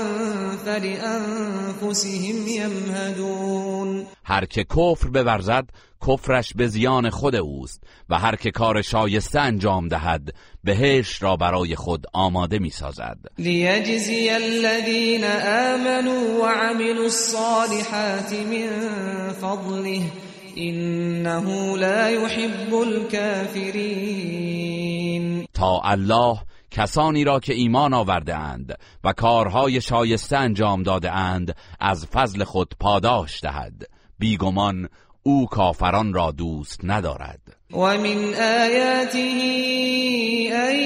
[0.65, 4.07] فلانفسهم یمهدون.
[4.25, 5.65] هر که کفر بورزد
[6.09, 11.77] کفرش به زیان خود اوست و هر که کار شایسته انجام دهد بهش را برای
[11.77, 20.03] خود آماده می سازد لیجزی الذین آمنوا وعملوا الصالحات من فضله.
[20.57, 24.25] انه لا يحب الكافرین
[25.55, 26.39] تا الله
[26.71, 32.75] کسانی را که ایمان آورده اند و کارهای شایسته انجام داده اند از فضل خود
[32.81, 33.89] پاداش دهد.
[34.19, 34.89] بیگمان
[35.23, 37.41] او کافران را دوست ندارد.
[37.71, 39.19] و من آیاته
[40.53, 40.77] ان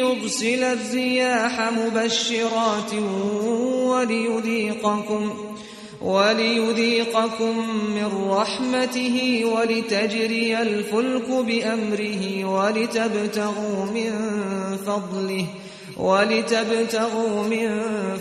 [0.00, 2.94] یرسل الرياح مبشرات
[3.90, 5.32] وليذيقكم
[6.02, 7.54] وليذيقكم
[7.94, 14.12] من رحمته ولتجري الفلك بأمره ولتبتغوا من
[14.76, 15.46] فضله
[15.96, 17.68] ولتبتغوا من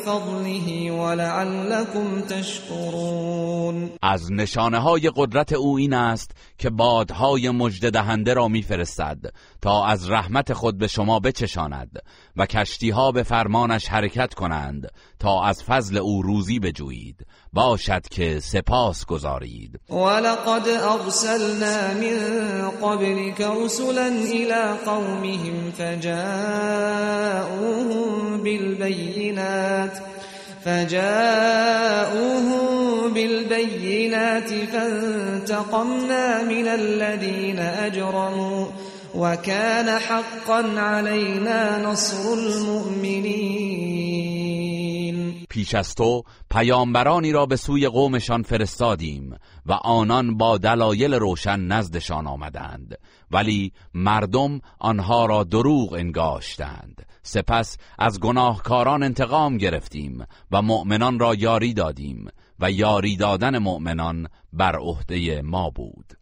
[0.05, 3.89] فضله ولعلكم تشكرون.
[4.01, 9.17] از نشانه های قدرت او این است که بادهای مجد دهنده را میفرستد.
[9.61, 12.01] تا از رحمت خود به شما بچشاند
[12.35, 17.25] و کشتی ها به فرمانش حرکت کنند تا از فضل او روزی بجویید.
[17.53, 27.23] باشد که سپاس گذارید ولقد ارسلنا من قبلك رسلا الى قومهم فجاءوهم
[28.43, 30.01] بالبينات
[30.65, 32.59] فجاءوهم
[33.13, 38.65] بالبينات فانتقمنا من الذين أجرموا
[39.15, 43.89] وكان حقا علينا نصر المؤمنين.
[45.49, 49.35] پیش از تو پیامبرانی را به سوی قومشان فرستادیم
[49.65, 52.95] و آنان با دلایل روشن نزدشان آمدند.
[53.31, 57.05] ولی مردم آنها را دروغ انگاشتند.
[57.23, 62.27] سپس از گناهکاران انتقام گرفتیم و مؤمنان را یاری دادیم
[62.59, 66.18] و یاری دادن مؤمنان بر عهده ما بود.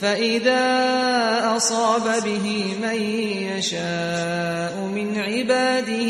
[0.00, 3.02] فإذا أصاب به من
[3.56, 6.06] يشاء من عباده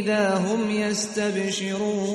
[0.00, 2.10] إذا هم يستبشرون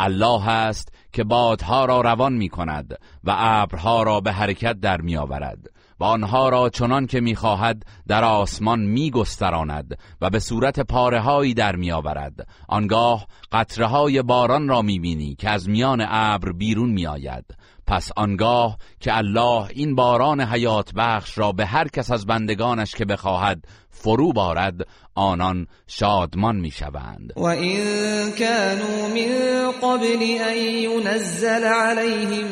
[0.00, 5.16] الله است که بادها را روان می کند و ابرها را به حرکت در می
[5.16, 5.58] آورد
[6.00, 12.48] و آنها را چنان که می‌خواهد در آسمان میگستراند و به صورت پاره در میآورد.
[12.68, 17.44] آنگاه قطره های باران را می‌بینی که از میان ابر بیرون میآید.
[17.86, 23.04] پس آنگاه که الله این باران حیات بخش را به هر کس از بندگانش که
[23.04, 24.74] بخواهد فرو بارد
[25.14, 27.32] آنان شادمان می‌شوند.
[27.36, 27.84] و این
[28.38, 32.46] كانوا من قبل ان ينزل عليهم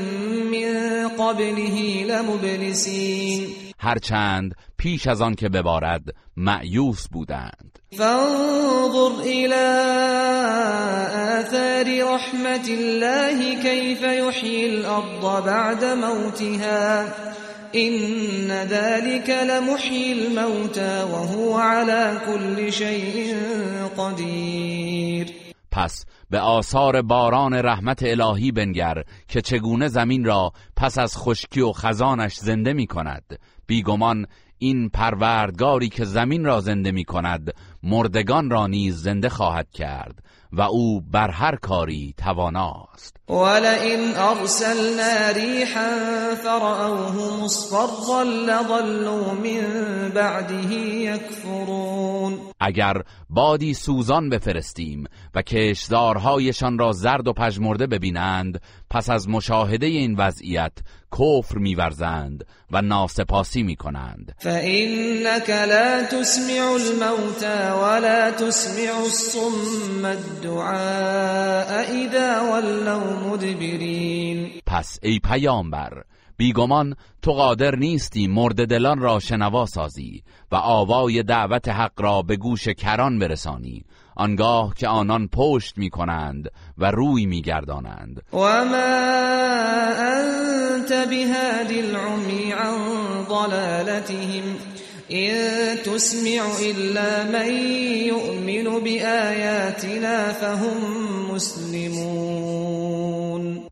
[0.50, 3.48] من قبله لمبلسین.
[3.78, 6.02] هرچند پیش از آن که ببارد
[6.36, 7.78] معیوس بودند.
[7.98, 9.66] فانظر الى
[11.40, 17.14] آثار رحمت الله كيف يحيي الارض بعد موتها.
[17.74, 23.36] إن ذلك لمحيي الموتى وهو على كل شيء
[23.96, 25.26] قدیر
[25.72, 31.72] پس به آثار باران رحمت الهی بنگر که چگونه زمین را پس از خشکی و
[31.72, 34.26] خزانش زنده می کند بیگمان
[34.64, 40.24] این پروردگاری که زمین را زنده می کند مردگان را نیز زنده خواهد کرد.
[40.56, 43.16] و او بر هر کاری تواناست.
[43.28, 45.90] ولئن ارسلنا ریحا
[46.44, 52.38] فرأوه مصفرا لظلوا من بعده یکفرون.
[52.60, 60.14] اگر بادی سوزان بفرستیم و کشدارهایشان را زرد و پژمرده ببینند پس از مشاهده این
[60.14, 60.72] وضعیت
[61.12, 64.34] کفر میورزند و ناسپاسی می‌کنند.
[64.38, 70.02] فإنك لا تسمع الموتى ولا تسمع الصم
[70.44, 76.04] الدعاء اذا ولوا مدبرین پس ای پیامبر
[76.36, 80.22] بیگمان تو قادر نیستی مرد دلان را شنوا سازی
[80.52, 83.84] و آوای دعوت حق را به گوش کران برسانی.
[84.16, 88.74] آنگاه که آنان پشت می کنند و روی می گردانند و ما
[90.04, 92.78] انت بهادی العمی عن
[93.28, 94.42] ضلالتهم
[95.08, 97.50] این تسمع الا من
[98.06, 100.78] یؤمن بآیاتنا فهم
[101.34, 102.84] مسلمون.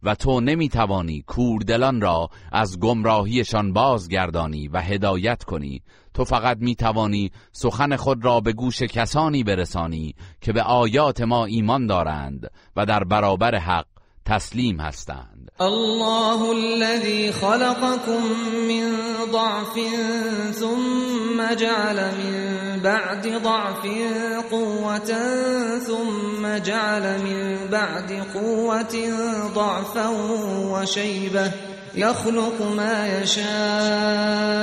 [0.02, 5.82] و تو نمی‌توانی کوردلان را از گمراهیشان بازگردانی و هدایت کنی.
[6.14, 11.86] تو فقط می‌توانی سخن خود را به گوش کسانی برسانی که به آیات ما ایمان
[11.86, 13.86] دارند و در برابر حق
[14.24, 15.31] تسلیم هستند.
[15.62, 18.22] الله الذي خلقكم
[18.68, 18.96] من
[19.32, 19.78] ضعف
[20.54, 23.86] ثم جعل من بعد ضعف
[24.50, 25.12] قوة
[25.78, 28.96] ثم جعل من بعد قوة
[29.54, 30.08] ضعفا
[30.72, 31.52] وشيبة
[31.94, 34.62] يخلق ما يشاء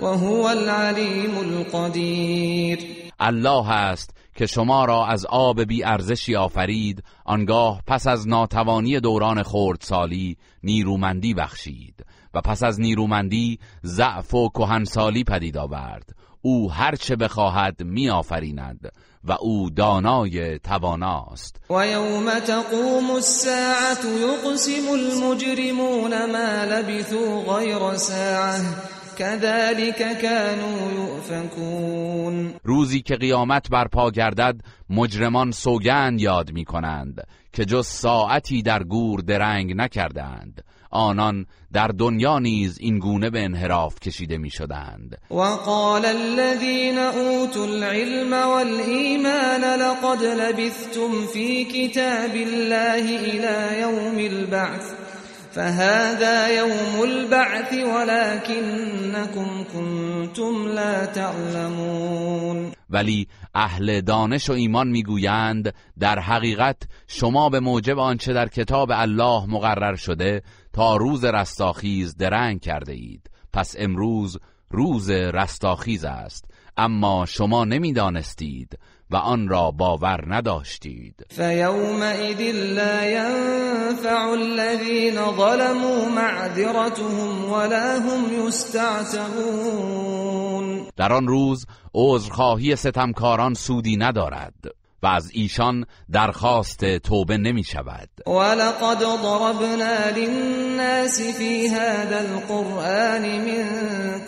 [0.00, 2.78] وهو العليم القدير.
[3.20, 9.42] الله است که شما را از آب بی ارزشی آفرید آنگاه پس از ناتوانی دوران
[9.42, 16.14] خردسالی نیرومندی بخشید و پس از نیرومندی ضعف و کهنسالی پدید آورد.
[16.42, 18.92] او هرچه بخواهد می آفریند
[19.24, 21.60] و او دانای تواناست.
[21.70, 32.54] و یوم تقوم الساعت یقسم المجرمون ما لبثوا غیر ساعه كذلك كانوا يؤفكون.
[32.64, 34.60] روزی که قیامت برپا گردد
[34.90, 40.64] مجرمان سوگند یاد می کنند که جز ساعتی در گور درنگ نکردند.
[40.90, 47.64] آنان در دنیا نیز این گونه به انحراف کشیده می شدند و قال الذين اوتوا
[47.64, 55.07] العلم والایمان لقد لبثتم في كتاب الله الى يوم البعث.
[55.50, 62.72] فهذا يوم البعث ولكنكم كنتم لا تعلمون.
[62.90, 66.76] ولی اهل دانش و ایمان می‌گویند در حقیقت
[67.06, 70.42] شما به موجب آنچه در کتاب الله مقرر شده
[70.72, 73.30] تا روز رستاخیز درنگ کرده اید.
[73.52, 74.38] پس امروز
[74.70, 76.44] روز رستاخیز است.
[76.76, 78.78] اما شما نمی‌دانستید.
[79.10, 81.26] و آن را باور نداشتید.
[81.28, 82.40] فیومئذ
[82.74, 89.98] لا ينفع الذين ظلموا معذرتهم ولا هم يستعتبون
[90.96, 94.54] در آن روز عذرخواهی ستمکاران سودی ندارد
[95.02, 98.08] و از ایشان درخواست توبه نمی شود.
[98.26, 103.64] ولقد ضربنا للناس في هذا القرآن من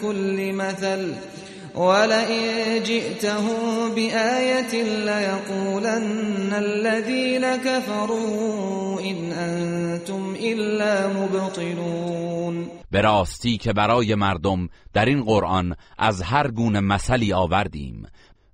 [0.03, 1.15] كل مثل
[1.75, 12.69] ولئن جئتهم بآية ليقولن الذين كفروا إن أنتم إلا مبطلون.
[12.91, 18.07] به راستی که برای مردم در این قرآن از هر گونه مثلی آوردیم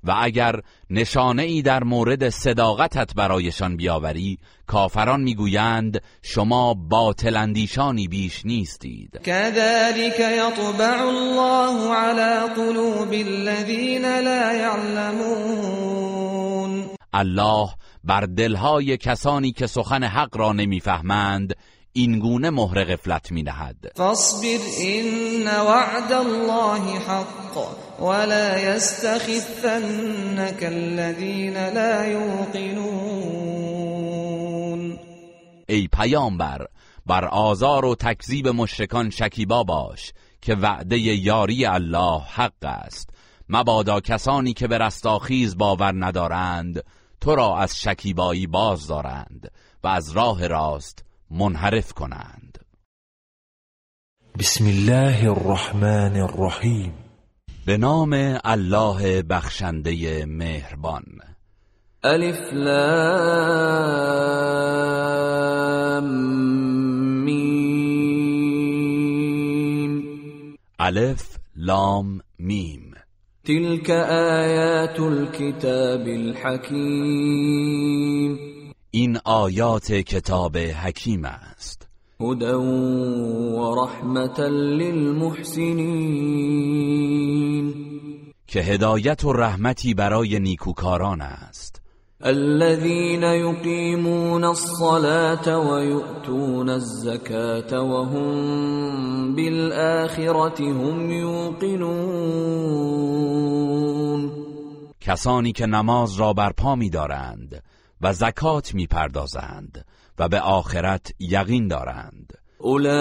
[0.06, 8.46] و اگر نشانه ای در مورد صداقتت برایشان بیاوری کافران می‌گویند شما باطل اندیشانی بیش
[8.46, 9.20] نیستید.
[9.24, 15.96] كذلك یطبع الله على قلوب الذين لا يعلمون
[17.12, 17.68] الله
[18.04, 21.54] بر دلهای کسانی که سخن حق را نمی‌فهمند
[21.96, 27.68] این گونه مهر غفلت می نهد فاصبر این وعد الله حق
[28.00, 33.26] ولا يستخفنك الذين لا يوقنون.
[35.68, 36.66] ای پیامبر
[37.06, 43.10] بر آزار و تکذیب مشرکان شکیبا باش که وعده یاری الله حق است.
[43.48, 46.82] مبادا کسانی که به رستاخیز باور ندارند
[47.20, 49.52] تو را از شکیبایی باز دارند
[49.84, 52.58] و از راه راست منحرف کنند.
[54.38, 56.92] بسم الله الرحمن الرحیم.
[57.66, 58.12] به نام
[58.44, 61.04] الله بخشنده مهربان.
[62.04, 62.86] الف لام
[67.24, 67.76] میم.
[70.80, 72.94] الف لام میم.
[73.44, 77.76] تلك آیات الكتاب الحکیم
[78.96, 81.88] این آیات کتاب حکیم است.
[82.20, 85.84] هدى و رحمتا للمحسنین
[88.46, 91.82] که هدایت و رحمتی برای نیکوکاران است.
[92.20, 101.96] الذين يقيمون الصلاة ويؤتون الزكاة وهم بالآخرة هم يوقنون.
[105.00, 107.62] کسانی که نماز را برپا می دارند
[108.00, 109.84] و زکات می‌پردازند
[110.18, 112.32] و به آخرت یقین دارند.
[112.58, 112.92] اولئک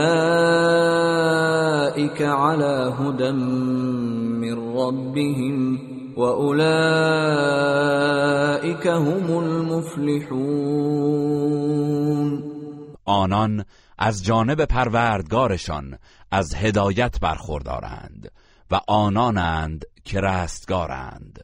[2.22, 5.80] علی هدى من ربهم
[6.18, 6.66] و اولئک
[8.86, 10.56] هم المفلحون.
[13.06, 13.66] آنان
[13.98, 15.98] از جانب پروردگارشان
[16.32, 18.32] از هدایت برخوردارند
[18.72, 21.44] و آنانند که رستگارند.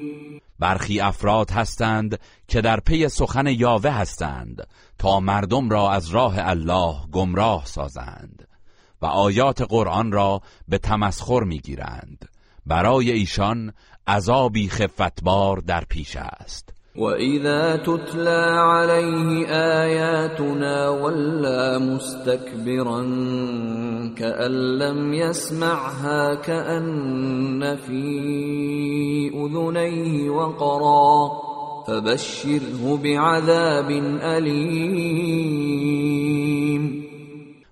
[0.61, 6.95] برخی افراد هستند که در پی سخن یاوه هستند تا مردم را از راه الله
[7.11, 8.47] گمراه سازند
[9.01, 12.29] و آیات قرآن را به تمسخر می‌گیرند.
[12.65, 13.73] برای ایشان
[14.07, 16.73] عذابی خفتبار در پیش است.
[16.95, 19.47] و اذا تتلا علیه
[19.81, 23.01] آیاتنا ولا مستكبرا
[24.15, 28.01] كأن لم يسمعها كأن في
[29.33, 31.31] اذنيه وقرا
[31.87, 34.71] فبشره بعذاب و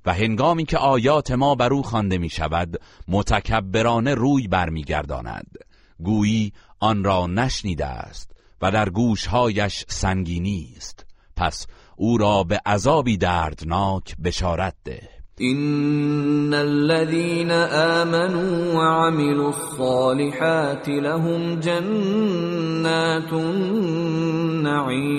[0.05, 5.57] و هنگامی که آیات ما بر او خوانده می شود متکبرانه روی برمیگرداند.
[5.99, 8.38] گویی آن را نشنیده است.
[8.61, 11.05] و در گوشهایش سنگینی است
[11.35, 15.09] پس او را به عذابی دردناک بشارت ده.
[15.41, 25.09] إن الذين آمنوا وعملوا الصالحات لهم جنات النعیم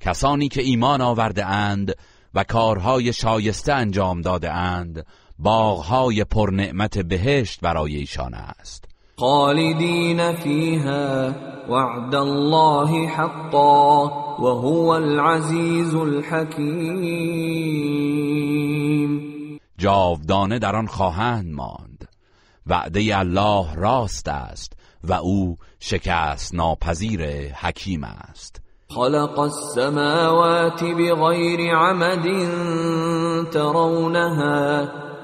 [0.00, 1.94] کسانی که ایمان آورده اند
[2.34, 5.06] و کارهای شایسته انجام داده اند
[5.38, 8.91] باغهای پرنعمت بهشت برای ایشان است.
[9.22, 11.32] خالدین فیها
[11.68, 14.04] وعد الله حقا
[14.38, 17.52] وهو العزیز الحکیم
[19.78, 22.08] جاودانه در آن خواهند ماند.
[22.66, 24.72] وعده الله راست است
[25.04, 28.60] و او شکست ناپذیر حکیم است.
[28.90, 32.24] خلق السماوات بغير عمد
[33.50, 34.88] ترونها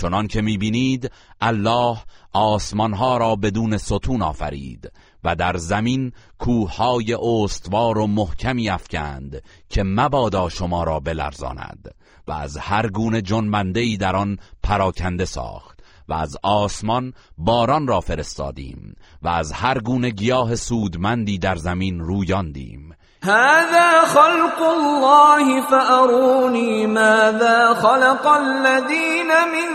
[0.00, 1.98] چنان که می‌بینید الله
[2.32, 4.92] آسمانها را بدون ستون آفرید
[5.24, 11.94] و در زمین کوههای استوار و محکمی افکند که مبادا شما را بلرزاند
[12.28, 18.94] و از هر گونه جنبنده در آن پراکنده ساخت و از آسمان باران را فرستادیم
[19.22, 22.89] و از هر گونه گیاه سودمندی در زمین رویاندیم.
[23.22, 29.70] هذا خلق الله فأروني ماذا خلق الذين من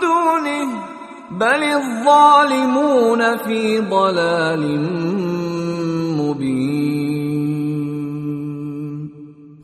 [0.00, 0.90] دونه
[1.30, 4.64] بل الظالمون في ضلال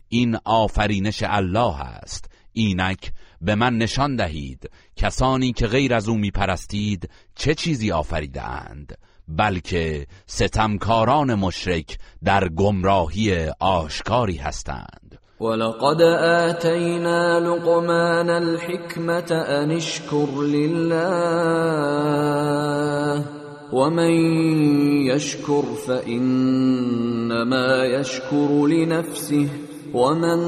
[0.08, 2.30] این آفرینش الله است.
[2.52, 4.70] اینک به من نشان دهید.
[4.96, 8.96] کسانی که غیر از او میپرستید چه چیزی آفریده اند
[9.28, 15.18] بلکه ستمکاران مشرک در گمراهی آشکاری هستند.
[15.40, 16.02] ولقد
[16.48, 21.86] آتينا لقمان الحكمة أن اشكر لله
[23.72, 24.10] ومن
[25.06, 29.48] يشكر فإنما يشكر لنفسه
[29.94, 30.38] ومن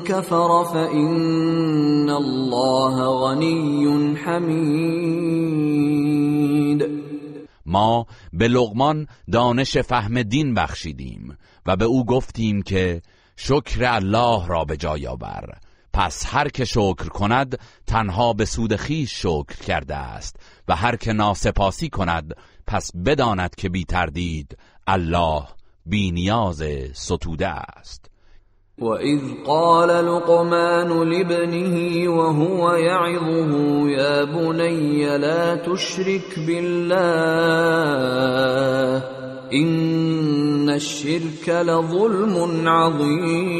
[0.00, 5.48] كفر فإن الله غني حميد
[7.68, 13.02] ما به لغمان دانش فهم دین بخشیدیم و به او گفتیم که
[13.36, 15.58] شکر الله را به جای آور.
[15.92, 20.36] پس هر که شکر کند تنها به سود خیش شکر کرده است
[20.68, 22.34] و هر که ناسپاسی کند
[22.66, 25.44] پس بداند که بی تردید الله
[25.86, 26.62] بی نیاز
[26.92, 28.10] ستوده است.
[28.80, 33.52] وَإِذْ قَالَ لُقْمَانُ لِابْنِهِ وَهُوَ يَعِظُهُ
[33.90, 36.98] يَا بُنَيَّ لَا تُشْرِكْ بِاللَّهِ
[39.52, 43.58] إِنَّ الشِّرْكَ لَظُلْمٌ عَظِيمٌ.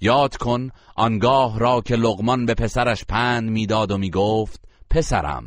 [0.00, 4.60] یاد کن آنگاه را که لغمان به پسرش پند می‌داد و می‌گفت
[4.90, 5.44] پسرم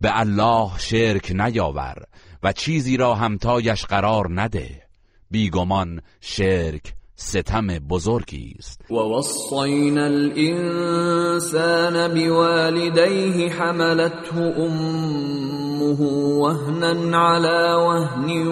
[0.00, 1.96] به الله شرک نیاور
[2.42, 4.91] و چیزی را همتایش قرار نده.
[5.32, 8.80] بیگمان شرک ستم بزرگی است.
[8.90, 16.00] ووصينا الإنسان بوالديه حملته أمه
[16.40, 18.46] وهنا على وهن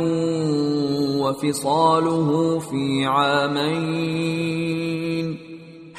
[1.20, 4.61] وفصاله في عامين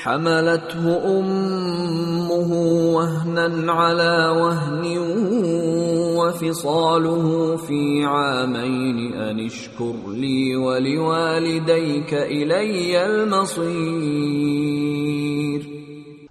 [0.04, 0.84] حملته
[1.20, 2.52] أمه
[2.96, 4.98] وهنا على وهن
[6.18, 14.02] وفصاله في عامين أن اشكر لي ولوالديك إلي المصير.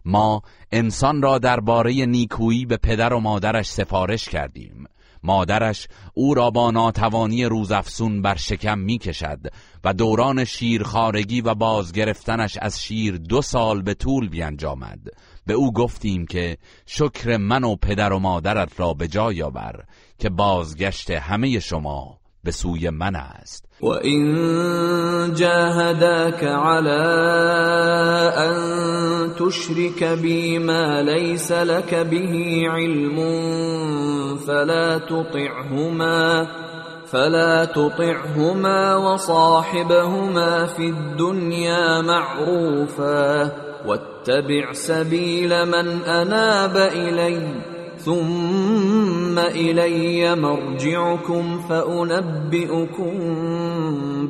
[0.05, 0.43] ما
[0.73, 4.87] انسان را درباره نیکویی به پدر و مادرش سفارش کردیم.
[5.23, 9.39] مادرش او را با ناتوانی روزافسون بر شکم می کشد
[9.85, 14.99] و دوران شیرخارگی و بازگرفتنش از شیر دو سال به طول بیانجامد.
[15.47, 16.57] به او گفتیم که
[16.87, 19.85] شکر من و پدر و مادرت را به جای آور
[20.19, 23.65] که بازگشت همه شما به سوی من است.
[23.83, 27.01] وَإِن جَاهَدَاكَ عَلَىٰ
[28.37, 30.03] أَن تُشْرِكَ
[30.59, 33.17] مَا لَيْسَ لَكَ بِهِ عِلْمٌ
[34.37, 36.47] فَلَا تُطِعْهُمَا.
[37.13, 43.53] فلا تطعهما وصاحبهما في الدنيا معروفا
[43.87, 47.55] واتبع سبيل من أناب إلي
[47.99, 53.19] ثم إلي مرجعكم فأنبئكم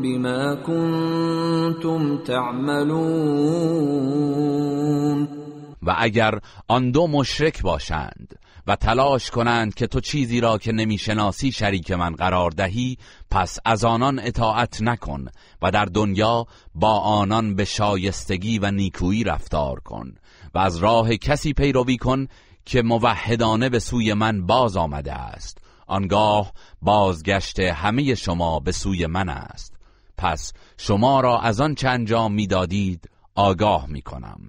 [0.03, 3.81] بما كنتم تعملون.
[5.83, 6.39] و اگر
[6.71, 12.15] آن دو مشرک باشند و تلاش کنند که تو چیزی را که نمی‌شناسی شریک من
[12.15, 12.97] قرار دهی
[13.31, 15.27] پس از آنان اطاعت نکن
[15.63, 20.15] و در دنیا با آنان به شایستگی و نیکویی رفتار کن
[20.55, 22.27] و از راه کسی پیروی کن
[22.65, 25.59] که موحدانه به سوی من باز آمده است.
[25.87, 26.53] آنگاه
[26.83, 29.77] بازگشت همه شما به سوی من است.
[30.19, 34.49] پس شما را از آن چه انجام می‌دادید آگاه می کنم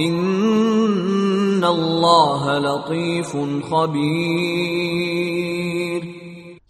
[0.00, 3.36] إن الله لطيف
[3.70, 5.00] خبیر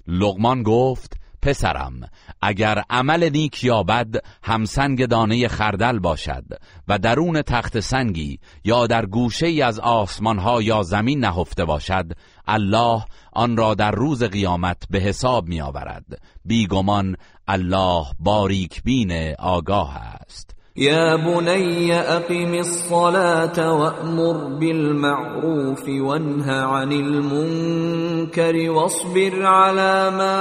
[0.09, 2.01] لغمان گفت پسرم
[2.43, 6.45] اگر عمل نیک یا بد همسنگ دانه خردل باشد
[6.89, 12.13] و درون تخت سنگی یا در گوشه ای از آسمان ها یا زمین نهفته باشد
[12.49, 17.17] الله آن را در روز قیامت به حساب می آورد بیگمان
[17.49, 20.60] الله باریک بین آگاه است.
[20.77, 30.39] يا بني أقم الصلاة وأمر بالمعروف وانه عن المنكر واصبر على ما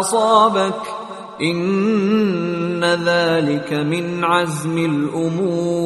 [0.00, 0.82] أصابك
[1.42, 5.80] إن ذلك من عزم الأمور.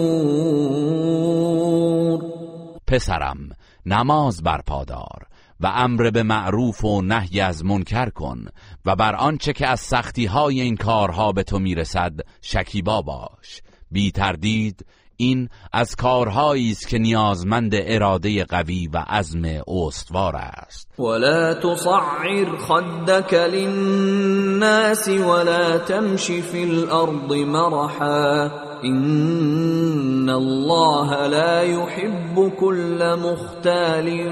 [2.86, 3.50] پسرم
[3.86, 5.33] نماز برپادار
[5.64, 8.44] و امر به معروف و نهی از منکر کن
[8.84, 13.62] و بر آنچه که از سختی های این کارها به تو می‌رسد شکیبا باش.
[13.90, 14.86] بی تردید
[15.24, 21.00] این از کارهایی است که نیازمند اراده قوی و عزم استوار است.
[21.00, 28.50] ولا تصعر خدك للناس ولا تمش في الارض مرحا
[28.84, 34.30] ان الله لا يحب كل مختال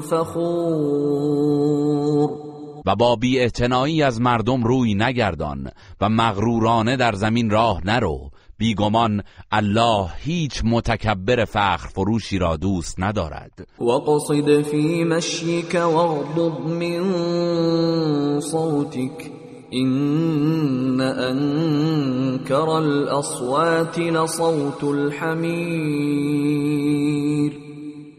[0.00, 1.74] فخور.
[2.86, 3.40] و با بی
[4.02, 11.88] از مردم روی نگردان و مغرورانه در زمین راه نرو بیگمان الله هیچ متکبر فخر
[11.88, 13.66] فروشی را دوست ندارد.
[13.80, 19.32] وقصد في مشيك واغضض من صوتك
[19.72, 26.54] إن أنكر الأصوات لصوت الحمیر.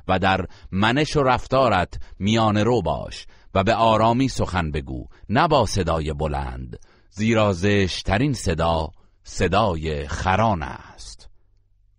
[0.07, 5.65] و در منش و رفتارت میان رو باش و به آرامی سخن بگو نه با
[5.65, 6.79] صدای بلند
[7.09, 8.89] زیرا زشترین صدا
[9.26, 11.30] صدای خران است.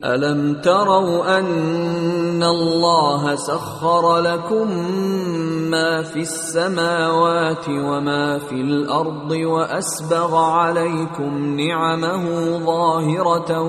[0.05, 4.69] ألم تروا أن الله سخر لكم
[5.71, 13.61] ما في السماوات وما في الأرض وأسبغ عليكم نعمه ظاهرة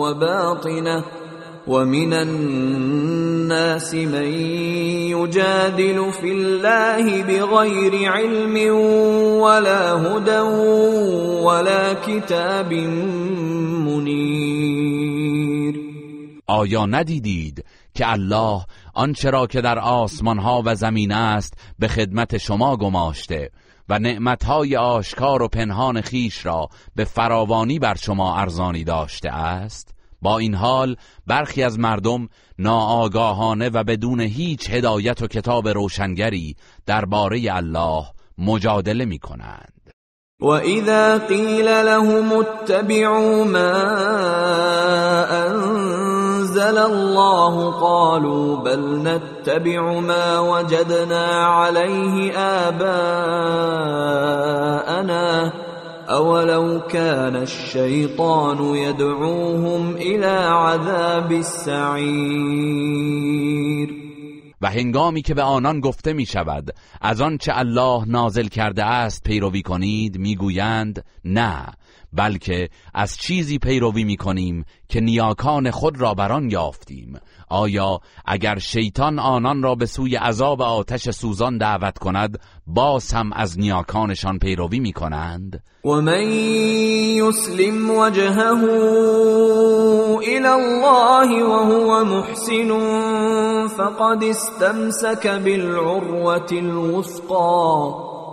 [0.00, 1.21] وباطنة
[1.66, 4.32] ومن الناس من
[5.14, 8.74] يجادل في الله بغير علم
[9.40, 10.40] ولا هدى
[11.44, 12.72] ولا كتاب
[13.86, 14.32] منیر
[16.46, 22.38] آیا ندیدید که الله آنچه را که در آسمان ها و زمین است به خدمت
[22.38, 23.50] شما گماشته
[23.88, 30.38] و نعمتهای آشکار و پنهان خیش را به فراوانی بر شما ارزانی داشته است؟ با
[30.38, 30.96] این حال
[31.26, 36.56] برخی از مردم ناآگاهانه و بدون هیچ هدایت و کتاب روشنگری
[36.86, 38.04] درباره الله
[38.38, 39.72] مجادله می کنند
[40.40, 43.72] و اذا قیل لهم اتبعوا ما
[45.30, 53.22] انزل الله قالوا بل نتبع ما وجدنا عليه آباءنا
[56.12, 62.82] اولو كان الشیطان يدعوهم الى عذاب السعیر
[64.60, 69.22] و هنگامی که به آنان گفته می شود از آن چه الله نازل کرده است
[69.24, 71.66] پیروی کنید می‌گویند نه.
[72.12, 77.18] بلکه از چیزی پیروی می کنیم که نیاکان خود را بران یافتیم.
[77.48, 83.58] آیا اگر شیطان آنان را به سوی عذاب آتش سوزان دعوت کند باز هم از
[83.58, 86.30] نیاکانشان پیروی می کنند و من
[87.16, 88.62] یسلم وجهه
[90.18, 92.70] الى الله وهو محسن
[93.68, 96.52] فقد استمسك بالعروة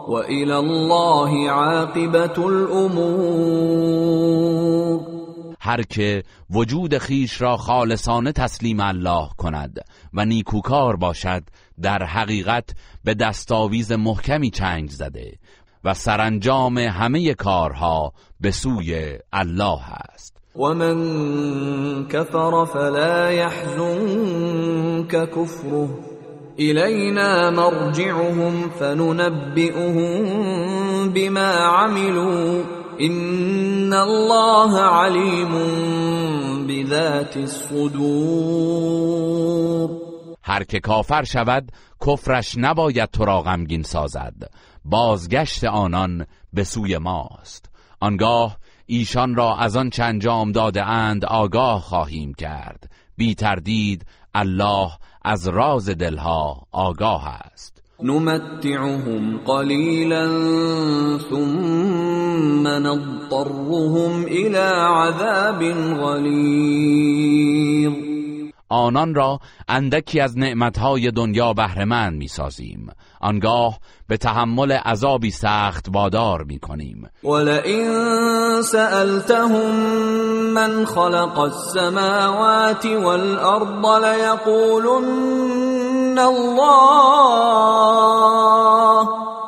[0.09, 3.79] الوثقى والى الله عاقبت الامور
[5.61, 9.79] هر که وجود خیش را خالصانه تسلیم الله کند
[10.13, 11.43] و نیکوکار باشد
[11.81, 12.69] در حقیقت
[13.03, 15.33] به دستاویز محکمی چنگ زده
[15.83, 20.37] و سرانجام همه کارها به سوی الله است.
[20.55, 26.18] و من کفر فلا يحزنك كفره.
[26.59, 30.13] إلينا مرجعهم فننبئهم
[31.09, 32.63] بما عملوا.
[33.01, 35.53] إن الله عليم
[36.67, 38.69] بذات الصدور.
[40.43, 41.71] هر که کافر شود
[42.07, 44.51] کفرش نباید تو را غمگین سازد.
[44.85, 47.69] بازگشت آنان به سوی ماست.
[47.99, 52.91] آنگاه ایشان را از آن چه انجام داده اند آگاه خواهیم کرد.
[53.17, 54.89] بی تردید الله
[55.21, 57.83] از راز دلها آگاه است.
[58.03, 60.27] نمتعهم قلیلا
[61.29, 65.63] ثم نضطرهم الى عذاب
[66.01, 67.93] غلیظ.
[68.69, 72.91] آنان را اندکی از نعمتهای دنیا بهرهمند می‌سازیم.
[73.21, 77.09] آنگاه به تحمل عذابی سخت وادار می‌کنیم.
[77.23, 77.91] ولئن
[78.61, 79.71] سألتهم
[80.53, 85.39] من خلق السماوات والارض ليقولن
[86.19, 87.49] الله.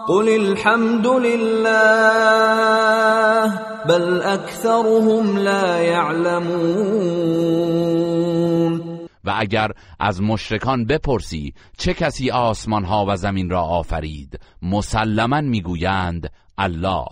[0.08, 2.32] قل الحمد لله
[3.88, 7.32] بل اكثرهم لا يعلمون.
[9.24, 16.32] و اگر از مشرکان بپرسی چه کسی آسمان ها و زمین را آفرید مسلما می‌گویند
[16.58, 17.06] الله.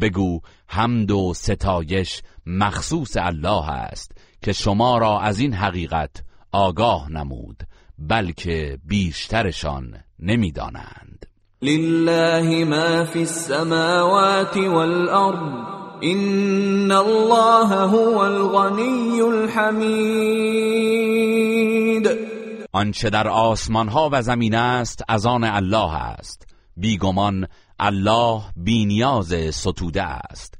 [0.00, 7.62] بگو حمد و ستایش مخصوص الله است که شما را از این حقیقت آگاه نمود
[7.98, 11.26] بلکه بیشترشان نمی‌دانند.
[11.62, 20.80] لله ما فی السماوات والارض ان الله هو الغنی الحمید
[22.72, 26.46] آنچه در آسمان ها و زمین است از آن الله است.
[26.76, 27.46] بیگمان
[27.78, 30.59] الله بینیاز ستوده است.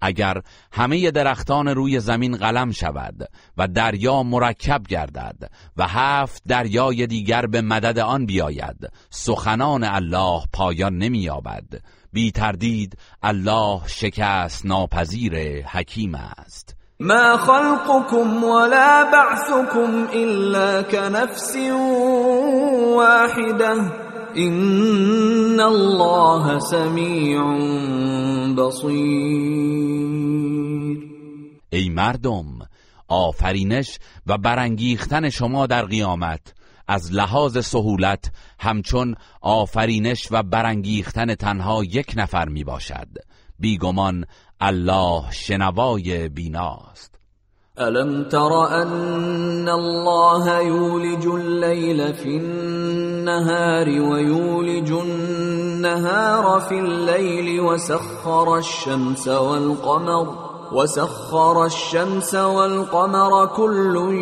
[0.00, 0.42] اگر
[0.72, 7.60] همه درختان روی زمین قلم شود و دریا مرکب گردد و هفت دریای دیگر به
[7.60, 11.64] مدد آن بیاید سخنان الله پایان نمییابد.
[12.12, 16.76] بی تردید الله شکست ناپذیر حکیم است.
[17.00, 21.56] ما خلقكم ولا بعثكم الا كنفس
[22.96, 27.40] واحده ان الله سمیع
[28.54, 29.50] بصیر
[31.70, 32.58] ای مردم
[33.08, 36.54] آفرینش و برانگیختن شما در قیامت.
[36.88, 43.08] از لحاظ سهولت همچون آفرینش و برانگیختن تنها یک نفر می باشد
[43.58, 44.24] بیگمان
[44.60, 47.19] الله شنوای بیناست.
[47.78, 60.34] ألم تر أن الله یولج الليل في النهار ويولج النهار في الليل وسخر الشمس والقمر
[60.72, 64.14] وسخر الشمس والقمر كل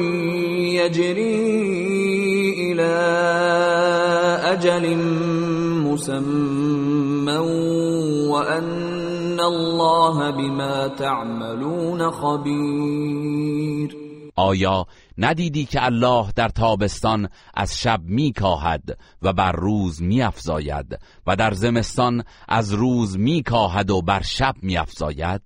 [0.76, 1.52] يجري
[2.72, 2.92] إلى
[4.52, 4.96] أجل
[5.88, 7.38] مسمى
[8.28, 9.07] وأن
[9.40, 13.96] الله بما تعملون خبیر
[14.36, 14.86] آیا
[15.18, 22.24] ندیدی که الله در تابستان از شب میکاهد و بر روز میافزاید و در زمستان
[22.48, 25.42] از روز میکاهد و بر شب میافزاید؟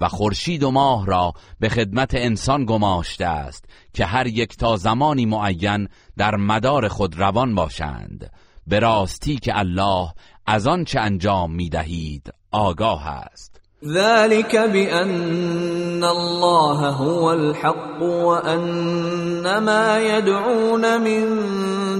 [0.00, 3.64] و خورشید و ماه را به خدمت انسان گماشته است
[3.94, 8.30] که هر یک تا زمانی معین در مدار خود روان باشند.
[8.66, 10.12] به راستی که الله
[10.46, 13.60] از آن چه انجام می‌دهید آگاه است.
[13.84, 21.24] ذلك بأن الله هو الحق وان ما يدعون من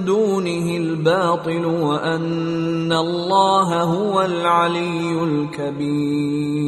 [0.04, 6.60] دونه الباطل وان الله هو العلی الكبیر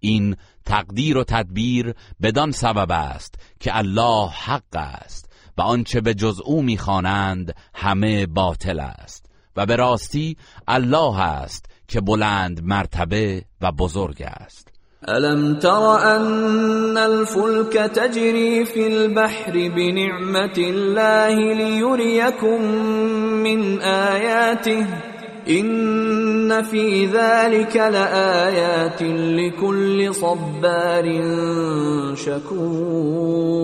[0.00, 0.36] این
[0.66, 6.62] تقدیر و تدبیر بدان سبب است که الله حق است و آنچه به جز او
[6.62, 9.26] می‌خوانند همه باطل است
[9.56, 10.36] و به راستی
[10.68, 14.68] الله است که بلند مرتبه و بزرگ است.
[15.08, 22.62] الم تر ان الفلك تجري في البحر بنعمت الله ليريكم
[23.42, 24.86] من آياته
[25.46, 31.04] این فی ذلك لآیات لكل صبار
[32.14, 33.62] شکور.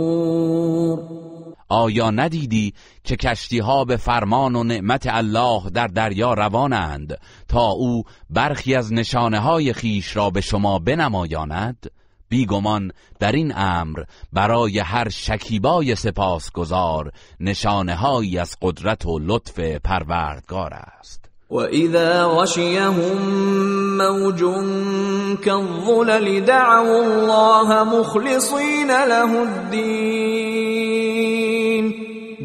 [1.68, 8.02] آیا ندیدی که کشتی ها به فرمان و نعمت الله در دریا روانند تا او
[8.30, 11.90] برخی از نشانه های خیش را به شما بنمایاند؟
[12.28, 14.02] بیگمان در این امر
[14.32, 21.24] برای هر شکیبای سپاسگزار نشانه هایی از قدرت و لطف پروردگار است.
[21.50, 23.18] وَإِذَا غَشِيَهُم
[23.96, 24.40] مَّوْجٌ
[25.44, 31.07] كَالظُّلَلِ دَعَوُا اللَّهَ مُخْلِصِينَ لَهُ الدِّينَ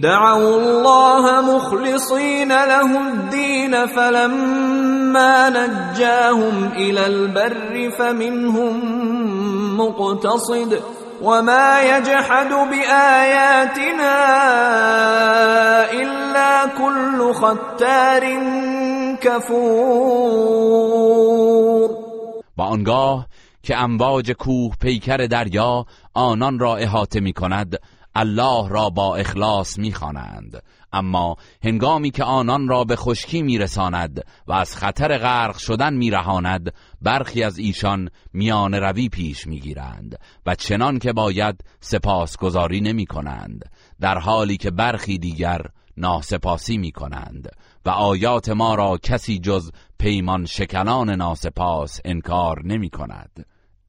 [0.04, 8.74] دَعَوُا اللَّهَ مُخْلِصِينَ لَهُ الدِّينَ فَلَمَّا نَجَّاهُمْ إِلَى الْبَرِّ فَمِنْهُم
[9.78, 10.72] مُّقْتَصِدٌ
[11.24, 14.16] وما يجحد بآياتنا
[15.92, 18.24] إلا كل ختار
[19.22, 20.64] کفور
[22.58, 23.28] با آنگاه
[23.64, 27.80] که امواج کوه پیکر دریا آنان را احاطه می کند
[28.16, 30.64] الله را با اخلاص می‌خوانند.
[30.94, 37.44] اما هنگامی که آنان را به خشکی میرساند و از خطر غرق شدن میرهاند برخی
[37.44, 44.58] از ایشان میان روی پیش می‌گیرند و چنان که باید سپاسگزاری نمی کنند در حالی
[44.58, 45.62] که برخی دیگر
[45.98, 47.50] ناسپاسی می کنند
[47.86, 53.46] و آیات ما را کسی جز پیمان شکنان ناسپاس انکار نمی کند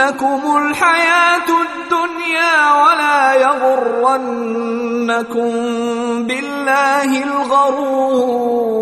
[0.00, 4.72] تغرنكم الحياة الدنيا ولا يغرنكم
[6.26, 8.80] بالله الغرور.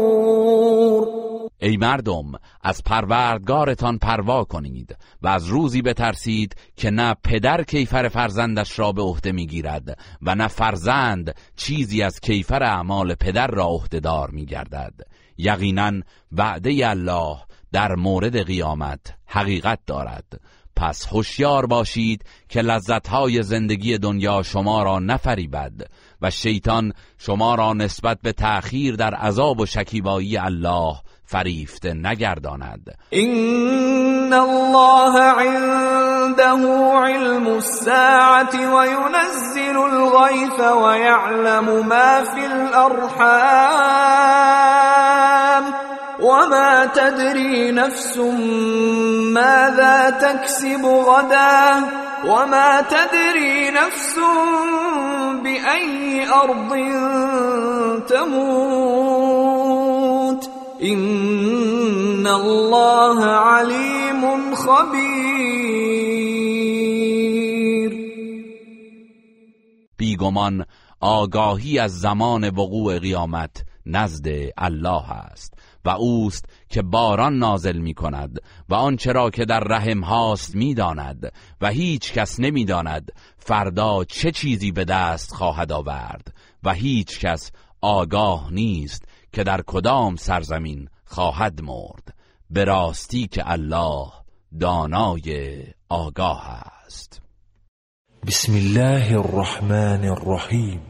[1.60, 8.78] ای مردم از پروردگارتان پروا کنید و از روزی بترسید که نه پدر کیفر فرزندش
[8.78, 14.94] را به عهده می‌گیرد و نه فرزند چیزی از کیفر اعمال پدر را عهدهدار میگردد.
[15.38, 15.92] یقینا
[16.32, 17.36] وعده الله
[17.72, 20.40] در مورد قیامت حقیقت دارد.
[20.79, 25.72] پس هوشیار باشید که لذتهای زندگی دنیا شما را نفریبد
[26.22, 32.99] و شیطان شما را نسبت به تأخیر در عذاب و شکیبایی الله فریفته نگرداند.
[33.11, 43.99] این الله عنده علم الساعت و ینزل الغیث و یعلم ما فی الارحام
[46.20, 48.18] وما تدري نفس
[49.34, 51.84] ماذا تكسب غدا
[52.24, 54.18] وما تدري نفس
[55.42, 56.72] بأي أرض
[58.08, 59.58] تموت
[60.78, 65.88] این الله علیم خبیر
[69.96, 70.66] بیگمان
[71.00, 75.54] آگاهی از زمان وقوع قیامت نزد الله است.
[75.89, 80.74] و اوست که باران نازل می کند و آنچه را که در رحم هاست می
[80.74, 87.20] داند و هیچ کس نمی داند فردا چه چیزی به دست خواهد آورد و هیچ
[87.20, 92.14] کس آگاه نیست که در کدام سرزمین خواهد مرد.
[92.51, 94.07] به راستی که الله
[94.61, 95.57] دانای
[95.89, 97.22] آگاه است.
[98.26, 100.80] بسم الله الرحمن الرحیم.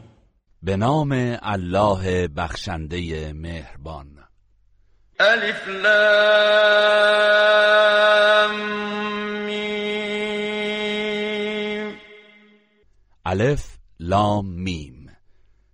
[0.63, 4.18] به نام الله بخشنده مهربان.
[5.21, 6.95] الف لام
[9.45, 10.39] میم
[13.25, 15.09] الف لام میم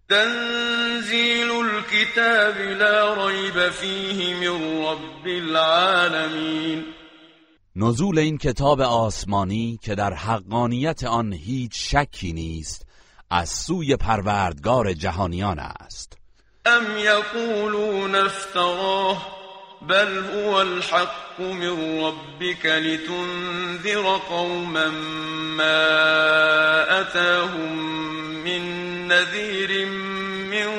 [0.10, 6.84] تنزیل الكتاب لا ريب فيه من رب العالمين.
[7.76, 12.86] نزول این کتاب آسمانی که در حقانیت آن هیچ شکی نیست
[13.30, 16.18] از سوی پروردگار جهانیان است.
[16.66, 19.36] ام یقولون افتراه
[19.82, 24.90] بل هو الحق من ربك لتنذر قوما
[25.58, 27.76] ما أتاهم
[28.44, 28.62] من
[29.08, 29.86] نذير
[30.50, 30.70] من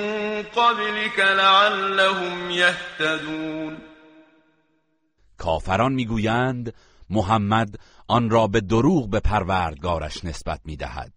[0.43, 3.78] قبلك لعلهم يهتدون
[5.39, 6.74] کافران میگویند
[7.11, 11.12] محمد آن را به دروغ به پروردگارش نسبت میدهد.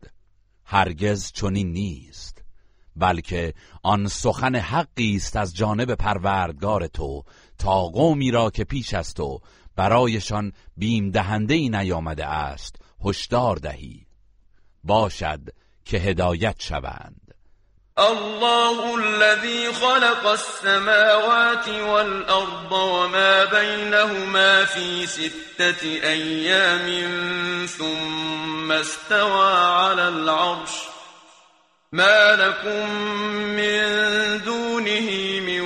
[0.66, 2.39] هرگز چنین نیست.
[3.00, 7.24] بلکه آن سخن حقی است از جانب پروردگار تو
[7.58, 9.39] تا قومی را که پیش از تو
[9.76, 12.76] برایشان بیم دهنده ای نیامده است
[13.06, 14.06] هشدار دهی.
[14.84, 15.39] باشد
[15.86, 17.30] که هدایت شوند.
[17.97, 26.88] الله الذي خلق السماوات والأرض وما بينهما في ستة أيام
[27.68, 30.89] ثم استوى على العرش.
[31.94, 32.90] ما لكم
[33.56, 35.62] من دونه من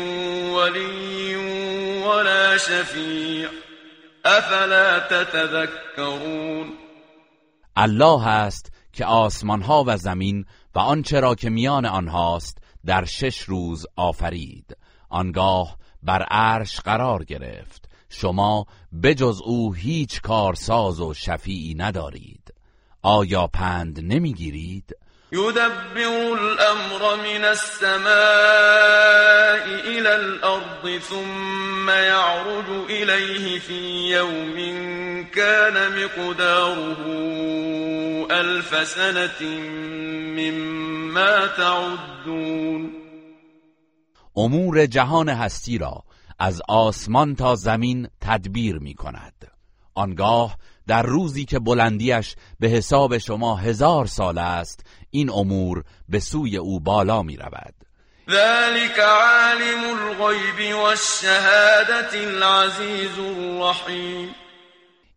[0.53, 1.36] ولي
[2.05, 3.49] ولا شفيع
[4.26, 6.74] افلا تتذكرون
[7.78, 10.45] الله است که آسمان ها و زمین
[10.76, 14.78] و آنچه را که میان آنهاست در شش روز آفرید.
[15.09, 17.89] آنگاه بر عرش قرار گرفت.
[18.09, 18.65] شما
[19.03, 22.53] بجز او هیچ کارساز و شفیعی ندارید.
[23.01, 24.95] آیا پند نمی‌گیرید؟
[25.34, 28.05] يدبر الأمر من السماء
[29.65, 34.57] إلى الأرض ثم يعرج إليه في يوم
[35.23, 36.97] كان مقداره
[38.31, 39.49] ألف سنة
[40.38, 42.91] مما تعدون.
[44.38, 46.03] امور جهان هستی را
[46.39, 49.34] از آسمان تا زمین تدبیر می کند.
[49.95, 50.57] آنگاه
[50.88, 56.80] در روزی که بلندیش به حساب شما هزار سال است این امور به سوی او
[56.80, 57.74] بالا می رود.
[58.30, 64.36] ذلك عالم الغیب والشهادت العزیز الرحیم.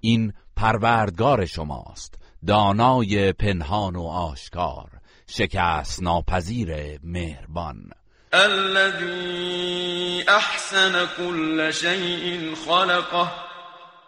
[0.01, 2.14] این پروردگار شماست
[2.47, 4.90] دانای پنهان و آشکار
[5.26, 7.90] شکست ناپذیر مهربان.
[8.32, 13.28] الذي احسن كل شيء خلقه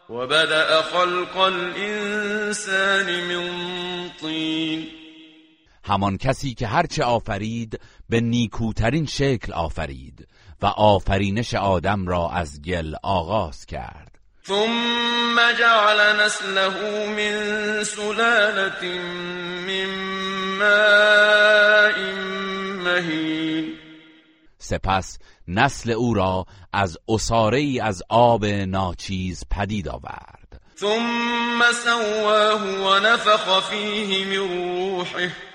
[0.08, 3.50] وبدأ خلق الانسان من
[4.20, 4.97] طین
[5.88, 10.28] همان کسی که هرچه آفرید به نیکوترین شکل آفرید
[10.62, 14.18] و آفرینش آدم را از گل آغاز کرد.
[14.46, 16.68] ثم جعل نسله
[17.06, 18.84] من سلالة
[19.66, 19.90] من
[20.58, 21.98] ماء
[22.84, 23.74] مهین.
[24.58, 25.18] سپس
[25.48, 30.60] نسل او را از اصاره از آب ناچیز پدید آورد.
[30.80, 35.47] ثم سواه ونفخ فيه من روحه.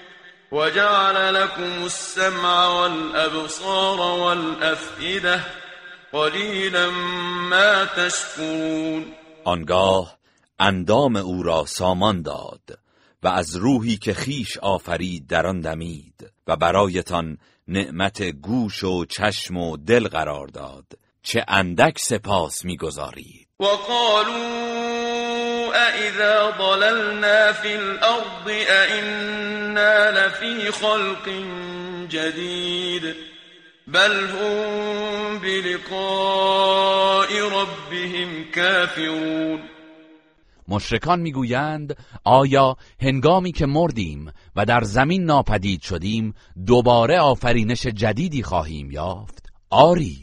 [0.53, 5.43] وجعل لكم السمع والأبصار والأفئدة
[6.11, 6.89] قلیلا
[7.49, 9.05] ما تشکرون
[9.45, 10.17] آنگاه
[10.59, 12.79] اندام او را سامان داد
[13.23, 17.37] و از روحی که خیش آفرید در آن دمید و برایتان
[17.67, 20.85] نعمت گوش و چشم و دل قرار داد
[21.23, 23.42] چه اندک سپاس می‌گذارید.
[23.63, 25.33] و قالوا
[25.73, 31.29] اذا ضللنا في الارض ائنا لفي خلق
[32.09, 33.15] جدید
[33.87, 39.59] بل هم بلقاء ربهم كافرون
[40.67, 46.33] مشرکان می‌گویند آیا هنگامی که مردیم و در زمین ناپدید شدیم
[46.65, 50.22] دوباره آفرینش جدیدی خواهیم یافت؟ آری.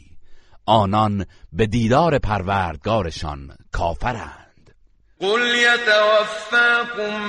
[0.65, 4.75] آنان به دیدار پروردگارشان کافرند.
[5.19, 7.21] قل يتوفاكم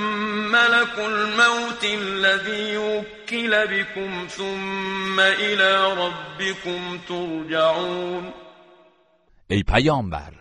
[0.51, 8.33] ملك الموت الذي وكل بكم ثم الى ربكم ترجعون.
[9.47, 10.33] ای پیامبر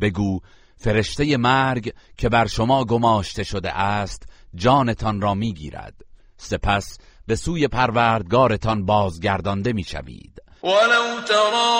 [0.00, 0.40] بگو
[0.76, 4.22] فرشته مرگ که بر شما گماشته شده است
[4.54, 5.94] جانتان را می‌گیرد.
[6.36, 10.39] سپس به سوی پروردگارتان بازگردانده می‌شوید.
[10.62, 11.70] ولو ترى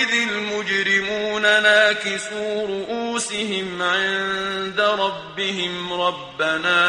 [0.00, 6.80] اذ المجرمون ناكسوا رؤوسهم عند ربهم ربنا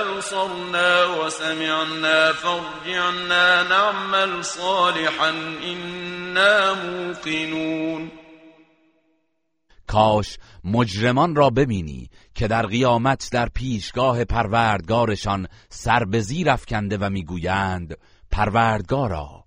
[0.00, 5.28] ابصرنا وسمعنا فارجعنا نعمل صالحا
[5.62, 8.10] انا موقنون.
[9.86, 17.10] کاش مجرمان را ببینی که در قیامت در پیشگاه پروردگارشان سر به زیر افکنده و
[17.10, 17.96] می‌گویند
[18.30, 19.41] پروردگارا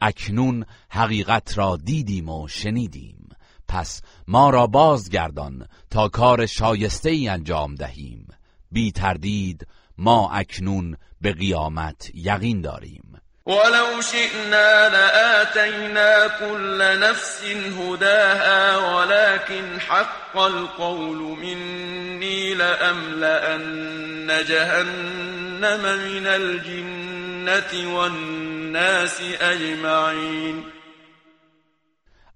[0.00, 3.28] اکنون حقیقت را دیدیم و شنیدیم.
[3.68, 8.28] پس ما را بازگردان تا کار شایسته ای انجام دهیم.
[8.72, 9.66] بی تردید
[9.98, 13.15] ما اکنون به قیامت یقین داریم.
[13.46, 17.44] ولو شئنا لآتينا كل نفس
[17.78, 30.64] هداها ولكن حق القول مني لأملأن جهنم من الجنة والناس أجمعين.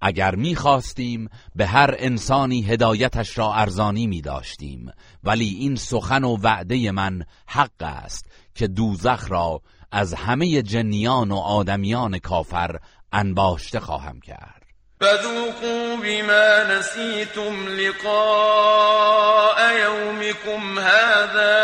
[0.03, 4.93] اگر می‌خواستیم به هر انسانی هدایتش را ارزانی می داشتیم
[5.25, 9.63] ولی این سخن و وعده من حق است که دوزخ را
[9.93, 12.79] از همه جنیان و آدمیان کافر
[13.13, 14.61] انباشته خواهم کرد.
[15.01, 21.57] فذوقوا بما نسیتم لقاء یومکم هذا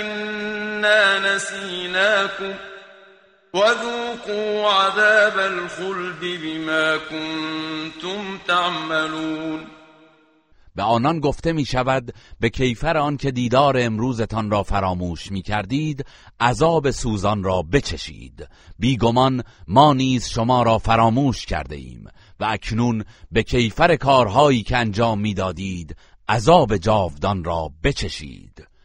[0.00, 2.54] إنا نسیناکم
[3.54, 9.75] وذوقوا عذاب الخلد بما كنتم تعملون.
[10.76, 16.04] به آنان گفته می شود به کیفر آن که دیدار امروزتان را فراموش می کردید
[16.40, 18.48] عذاب سوزان را بچشید.
[18.78, 22.04] بیگمان ما نیز شما را فراموش کرده ایم
[22.40, 25.96] و اکنون به کیفر کارهایی که انجام می‌دادید
[26.28, 28.75] عذاب جاودان را بچشید.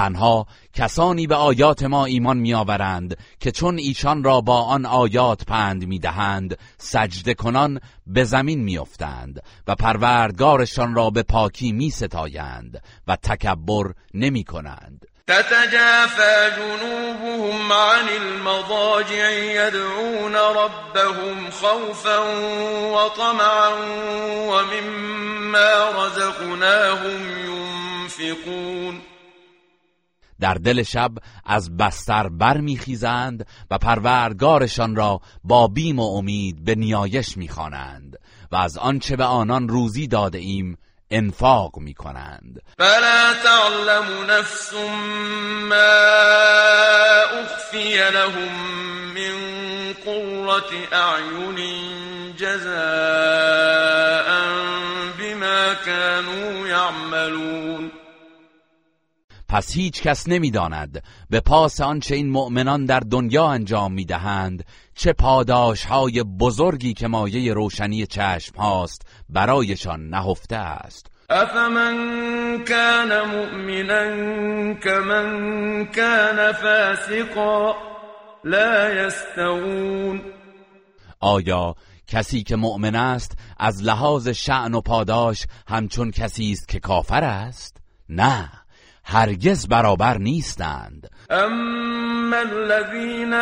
[0.00, 5.86] تنها کسانی به آیات ما ایمان میآورند که چون ایشان را با آن آیات پند
[5.86, 14.44] می‌دهند سجده کنان به زمین میافتند و پروردگارشان را به پاکی میستایند و تکبر نمی
[14.44, 22.18] کنند تتجافى جنوبهم عن المضاجع يدعون ربهم خوفا
[22.94, 23.70] وطمعا
[24.48, 29.02] ومما رزقناهم ينفقون.
[30.40, 31.10] در دل شب
[31.46, 38.16] از بستر برمیخیزند و پروردگارشان را با بیم و امید به نیایش می‌خوانند
[38.52, 40.78] و از آنچه به آنان روزی داده ایم
[41.10, 44.72] انفاق می کنند فلا تعلم نفس
[45.68, 45.76] ما
[47.40, 48.80] اخفی لهم
[49.14, 51.58] من قرة اعین
[52.36, 53.70] جزاء
[55.18, 57.99] بما كانوا يعملون.
[59.50, 61.02] پس هیچ کس نمی‌داند.
[61.30, 64.64] به پاس آنچه این مؤمنان در دنیا انجام می‌دهند
[64.94, 71.06] چه پاداش های بزرگی که مایه روشنی چشم هاست برایشان نهفته است.
[71.30, 77.74] افمن كان مؤمنا كمن كان فاسقا
[78.44, 80.20] لا يستوون
[81.20, 81.74] آیا
[82.06, 87.76] کسی که مؤمن است از لحاظ شعن و پاداش همچون کسی است که کافر است؟
[88.08, 88.59] نه.
[89.12, 91.10] هرگز برابر نیستند.
[91.30, 93.32] اما الذين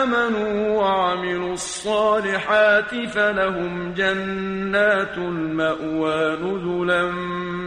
[0.00, 7.10] آمنوا وعملوا الصالحات فلهم جنات المأوى نزلا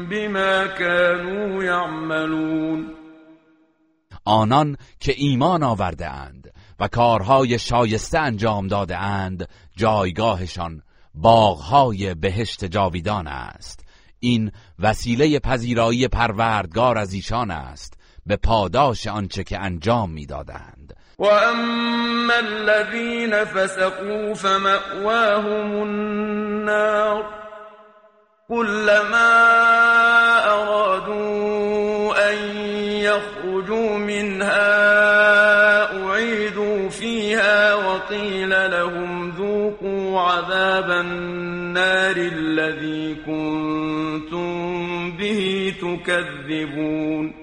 [0.10, 2.95] بما كانوا يعملون.
[4.26, 10.81] آنان که ایمان آورده اند و کارهای شایسته انجام داده اند جایگاهشان
[11.14, 13.89] باغهای بهشت جاویدان است.
[14.19, 17.93] این وسیله پذیرایی پروردگار از ایشان است
[18.25, 20.95] به پاداش آنچه که انجام می‌دادند.
[21.19, 27.25] و اما الذين فسقوا فمأواهم النار
[28.49, 29.31] كلما
[30.45, 32.37] ارادوا ان
[33.01, 34.89] يخرجوا منها
[36.05, 43.98] اعيدوا فيها وقيل لهم ذوقوا عذاب النار الذي كنتم
[45.30, 47.34] به تكذبون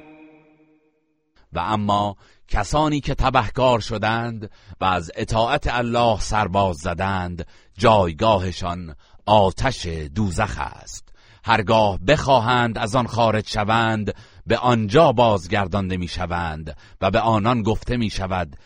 [1.53, 2.17] و اما
[2.49, 4.51] کسانی که تبهکار شدند
[4.81, 7.47] و از اطاعت الله سرباز زدند
[7.79, 8.95] جایگاهشان
[9.27, 11.09] آتش دوزخ است.
[11.45, 14.15] هرگاه بخواهند از آن خارج شوند
[14.47, 18.57] به آنجا بازگردانده می‌شوند و به آنان گفته می شود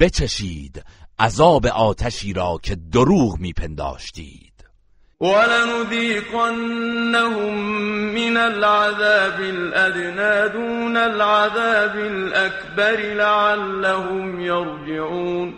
[0.00, 0.84] بچشید
[1.18, 4.49] عذاب آتشی را که دروغ میپنداشتید.
[5.20, 6.74] ولنذيقنهم
[8.14, 15.54] من العذاب الأدنى دون العذاب الأكبر لعلهم يرجعون.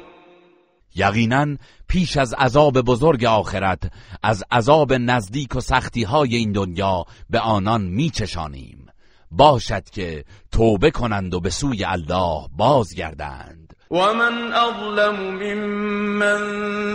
[0.95, 1.59] یقینا
[1.89, 3.91] پیش از عذاب بزرگ آخرت
[4.23, 8.87] از عذاب نزدیک و سختی های این دنیا به آنان میچشانیم.
[9.31, 13.62] باشد که توبه کنند و به سوی الله بازگردند.
[13.93, 16.41] ومن أظلم ممن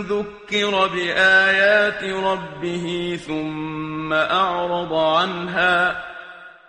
[0.02, 6.04] ذكر بآيات ربه ثم أعرض عنها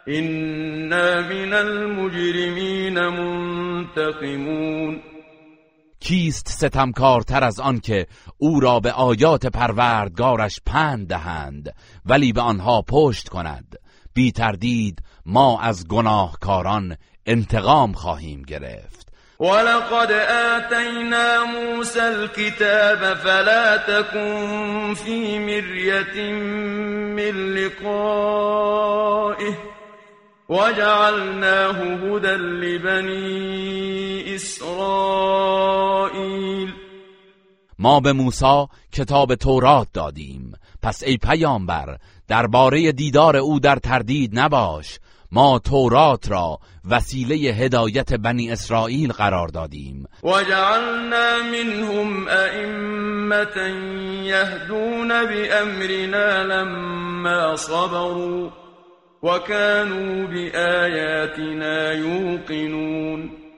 [0.08, 5.02] إنا من المجرمين منتقمون
[6.00, 8.08] کیست ستمکارتر از آن که
[8.38, 11.76] او را به آیات پروردگارش پند دهند
[12.06, 13.76] ولی به آنها پشت کند؟
[14.14, 19.09] بی تردید ما از گناهکاران انتقام خواهیم گرفت.
[19.40, 26.34] ولقد آتینا موسى الكتاب فلا تكن في مرية
[27.16, 29.54] من لقائه
[30.50, 35.70] وجعلناه هدى لبني اسرائیل
[37.80, 40.54] ما به موسی کتاب تورات دادیم.
[40.82, 41.98] پس ای پیامبر
[42.28, 45.00] درباره دیدار او در تردید نباش.
[45.32, 50.08] ما تورات را وسیله هدایت بنی اسرائیل قرار دادیم.
[50.24, 53.58] و جعلنا منهم ائمة
[54.24, 58.50] یهدون بأمرنا لما صبروا
[59.24, 63.49] وكانوا بآیاتنا یوقنون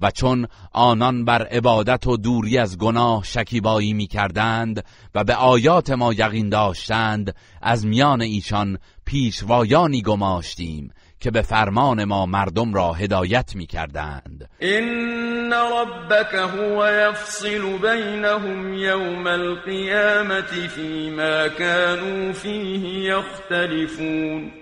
[0.00, 4.84] و چون آنان بر عبادت و دوری از گناه شکیبایی می کردند
[5.14, 12.26] و به آیات ما یقین داشتند از میان ایشان پیشوایانی گماشتیم که به فرمان ما
[12.26, 23.04] مردم را هدایت می کردند این ربک هو یفصل بینهم یوم القیامت فیما كانوا فیه
[23.04, 24.52] یختلفون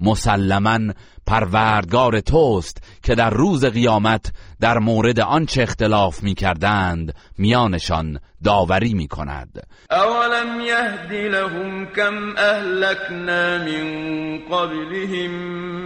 [0.00, 0.78] مسلما
[1.26, 9.08] پروردگار توست که در روز قیامت در مورد آنچه اختلاف می کردند میانشان داوری می
[9.08, 15.30] کند اولم یهد لهم کم اهلکنا من قبلهم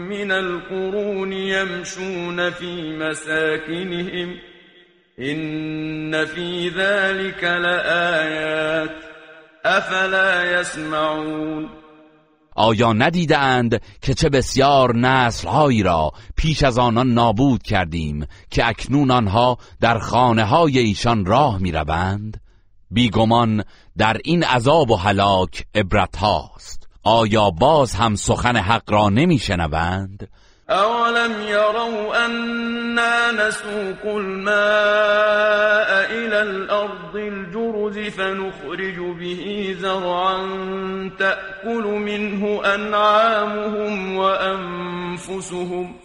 [0.09, 4.35] من القرون یمشون فی مساکنهم
[5.19, 8.90] این فی ذلك لآیات
[9.65, 11.78] افلا یسمعون.
[12.59, 19.59] آیا ندیدند که چه بسیار نسلهایی را پیش از آنان نابود کردیم که اکنون آنها
[19.81, 22.41] در خانه های ایشان راه می روند؟
[22.91, 23.65] بیگمان
[23.97, 30.29] در این عذاب و هلاک عبرت هاست آیا باز هم سخن حق را نمی شنوند؟
[30.70, 34.59] اولم يروا أنا نسوق الماء
[36.11, 40.39] إلى الأرض الجرز فنخرج به زرعا
[41.19, 45.97] تأكل منه أنعامهم وأنفسهم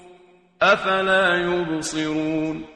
[0.61, 2.72] أفلا يبصرون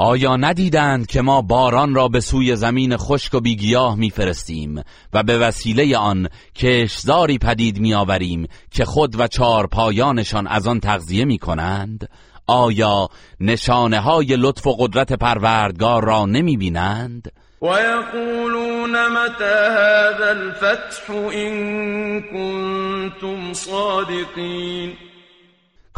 [0.00, 5.38] آیا ندیدند که ما باران را به سوی زمین خشک و بیگیاه میفرستیم و به
[5.38, 12.08] وسیله آن کشزاری پدید میآوریم که خود و چار پایانشان از آن تغذیه می کنند؟
[12.46, 13.08] آیا
[13.40, 22.22] نشانه های لطف و قدرت پروردگار را نمی بینند؟ و یقولون متى هذا الفتح این
[22.22, 25.07] کنتم صادقین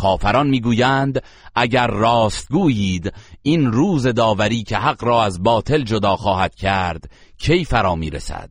[0.00, 1.22] کافران می‌گویند
[1.54, 3.12] اگر راست گویید
[3.42, 8.50] این روز داوری که حق را از باطل جدا خواهد کرد کی فرا می‌رسد؟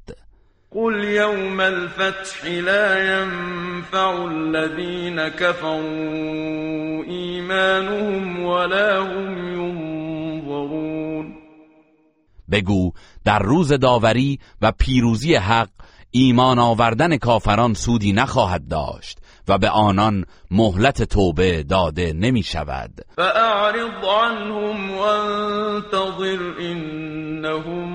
[0.71, 11.33] قل یوم الفتح لا ينفع الذين كفروا ایمانهم ولا هم ينظرون
[12.51, 12.91] بگو
[13.25, 15.69] در روز داوری و پیروزی حق
[16.11, 19.19] ایمان آوردن کافران سودی نخواهد داشت.
[19.49, 27.89] و به آنان مهلت توبه داده نمی شود فاعرض عنهم وانتظر انهم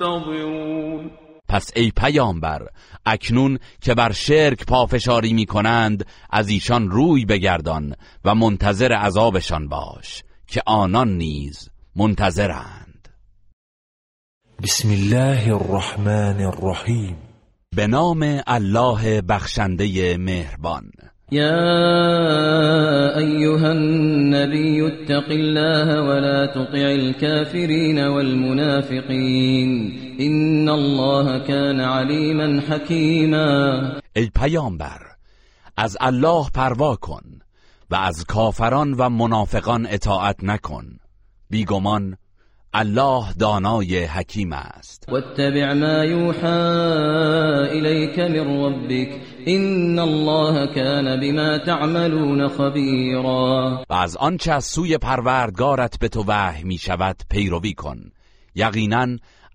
[0.00, 1.10] منتظرون.
[1.48, 2.66] پس ای پیامبر
[3.06, 10.22] اکنون که بر شرک پافشاری می کنند از ایشان روی بگردان و منتظر عذابشان باش
[10.46, 13.08] که آنان نیز منتظرند.
[14.62, 17.25] بسم الله الرحمن الرحیم.
[17.76, 20.90] به نام الله بخشنده مهربان.
[21.30, 29.92] یا ایها النبی اتق الله ولا تطع الكافرین والمنافقین.
[30.18, 33.82] ان الله كان علیما حکیما.
[34.16, 35.00] ای پیامبر
[35.76, 37.40] از الله پروا کن
[37.90, 40.84] و از کافران و منافقان اطاعت نکن.
[41.50, 42.16] بیگمان
[42.78, 45.06] الله دانای حکیم است.
[45.08, 46.46] واتبع ما یوحى
[47.76, 53.84] الیک من ربک ان الله كان بما تعملون خبیرا.
[53.90, 57.98] و از آنچه از سوی پروردگارت به تو وحی می شود پیروی کن.
[58.54, 59.06] یقینا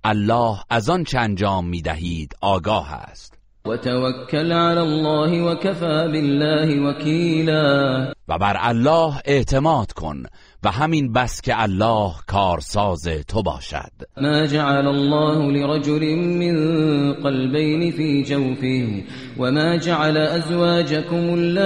[0.03, 3.38] الله از آنچه انجام می دهید آگاه است.
[3.65, 8.14] و توکل علی الله و کفا بالله وکیلا.
[8.27, 10.23] و بر الله اعتماد کن
[10.63, 13.91] و همین بس که الله کارساز تو باشد.
[14.17, 19.03] ما جعل الله لرجل من قلبين في جوفه
[19.41, 21.57] وما جعل أزواجكم اللائي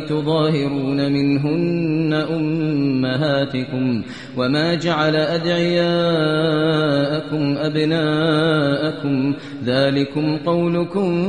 [0.00, 4.02] تظاهرون منهن أمهاتكم
[4.36, 5.84] وما جعل أدعياءكم
[7.58, 9.34] أبناءكم
[9.64, 11.26] ذلكم قولكم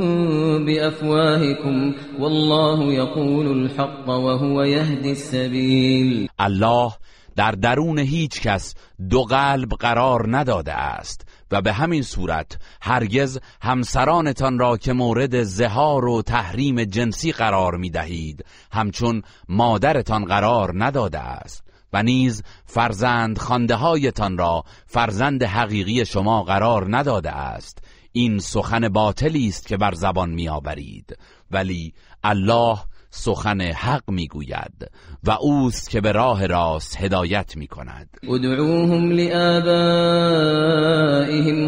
[0.65, 6.29] بأفواهكم والله يقول الحق وهو يهدي السبيل.
[6.39, 6.93] الله
[7.35, 8.75] در درون هیچ کس
[9.09, 11.24] دو قلب قرار نداده است.
[11.51, 17.89] و به همین صورت هرگز همسرانتان را که مورد زهار و تحریم جنسی قرار می
[17.89, 26.43] دهید همچون مادرتان قرار نداده است و نیز فرزند خانده هایتان را فرزند حقیقی شما
[26.43, 27.79] قرار نداده است.
[28.11, 31.17] این سخن باطلی است که بر زبان میآورید.
[31.51, 31.93] ولی
[32.23, 32.77] الله
[33.17, 34.91] سخن حق می‌گوید
[35.23, 38.09] و اوست که به راه راست هدایت می‌کند.
[38.23, 39.73] ادعوهم لآبائهم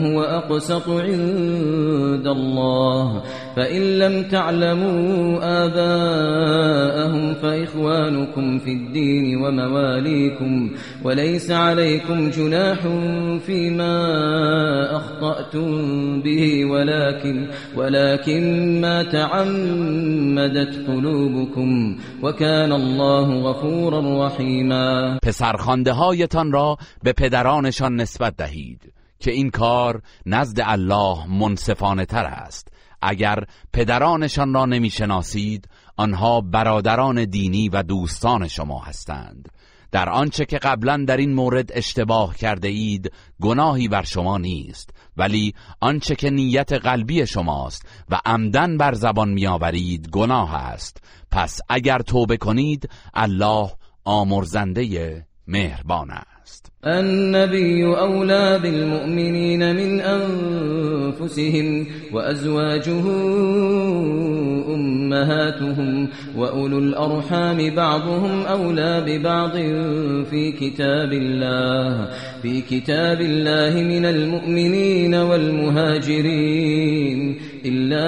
[0.06, 3.22] هو أقسط عند الله.
[3.57, 10.71] فإن لم تعلموا آباءهم فإخوانكم في الدين ومواليكم
[11.03, 12.79] وليس عليكم جناح
[13.45, 13.95] فيما
[14.95, 25.17] أخطأتم به ولكن ولكن ما تعمدت قلوبكم وكان الله غفورا رحيما.
[25.23, 32.76] پسرخوانده هایتان را به پدرانشان نسبت دهید که این کار نزد الله منصفانه تر است.
[33.02, 33.44] اگر
[33.74, 39.49] پدرانشان را نمی‌شناسید آنها برادران دینی و دوستان شما هستند.
[39.91, 43.11] در آنچه که قبلا در این مورد اشتباه کرده اید
[43.41, 44.90] گناهی بر شما نیست.
[45.18, 51.03] ولی آنچه که نیت قلبی شماست و عمدن بر زبان میآورید گناه است.
[51.32, 53.72] پس اگر توبه کنید الله
[54.03, 56.36] آمرزنده مهربان است.
[56.86, 63.03] النبي أولى بالمؤمنين من أنفسهم وأزواجه
[64.76, 66.07] أمهاتهم
[66.38, 69.52] وأولو الأرحام بعضهم أولى ببعض
[70.30, 72.07] في كتاب الله.
[72.41, 76.28] في كتاب الله من المؤمنين والمهاجرين.
[77.65, 78.07] إلا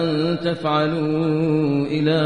[0.00, 2.20] أن تفعلوا إلى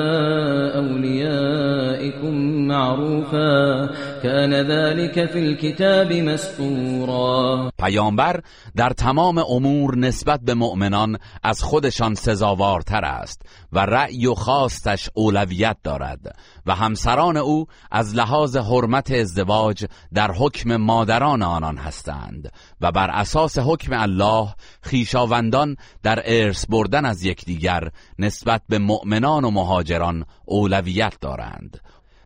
[0.77, 2.35] أوليائكم
[2.69, 3.89] معروفا.
[4.25, 7.71] كان ذلك في الكتاب مسطورا.
[7.79, 8.41] پیامبر
[8.77, 13.43] در تمام امور نسبت به مؤمنان از خودشان سزاوارتر است
[13.73, 16.37] و رأی و خواستش اولویت دارد
[16.67, 23.59] و همسران او از لحاظ حرمت ازدواج در حکم مادران آنان هستند و بر اساس
[23.59, 31.81] حکم الله خیشاوندان در ارث بردن از یکدیگر نسبت به مؤمنان و مهاجران اولویت دارند.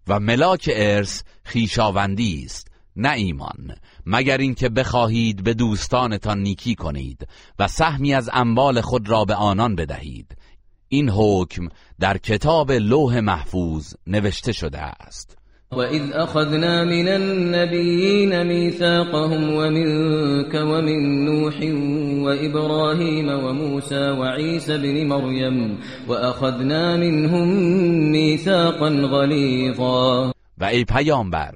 [0.09, 3.75] و ملاک ارث خیشاوندی است نه ایمان.
[4.07, 7.29] مگر اینکه بخواهید به دوستانتان نیکی کنید
[7.59, 10.37] و سهمی از اموال خود را به آنان بدهید.
[10.89, 11.69] این حکم
[12.01, 15.38] در کتاب لوح محفوظ نوشته شده است.
[15.73, 21.55] وإذ أخذنا من النبيين ميثاقهم ومنك ومن نوح
[22.27, 25.79] وإبراهيم وموسى وعيسى بن مريم
[26.09, 27.49] وأخذنا منهم
[28.13, 30.33] ميثاقا غليظا.
[30.59, 31.55] و ای پیامبر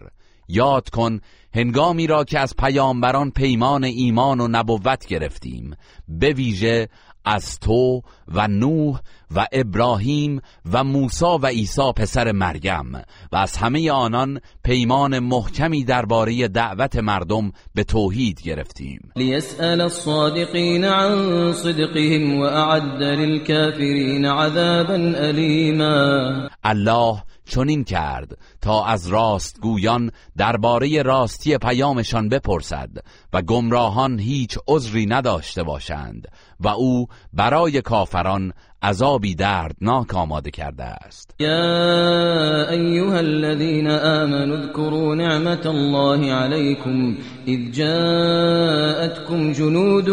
[0.48, 1.20] یاد کن
[1.55, 5.76] هنگامی را که از پیامبران پیمان ایمان و نبوت گرفتیم
[6.09, 6.89] به ویژه
[7.24, 9.01] از تو و نوح
[9.36, 10.40] و ابراهیم
[10.72, 12.92] و موسی و عیسی پسر مریم
[13.32, 19.12] و از همه آنان پیمان محکمی درباره دعوت مردم به توحید گرفتیم.
[19.16, 31.02] ليسأل الصادقين عن صدقهم وأعد للكافرين عذابا أليما الله چنین کرد تا از راستگویان درباره
[31.02, 32.90] راستی پیامشان بپرسد
[33.32, 36.28] و گمراهان هیچ عذری نداشته باشند
[36.60, 38.52] و او برای کافران
[38.82, 41.34] عذابی دردناک آماده کرده است.
[41.40, 47.16] يا أيها الذين آمنوا اذكروا نعمة الله عليكم
[47.48, 50.10] إذ جاءتكم جنود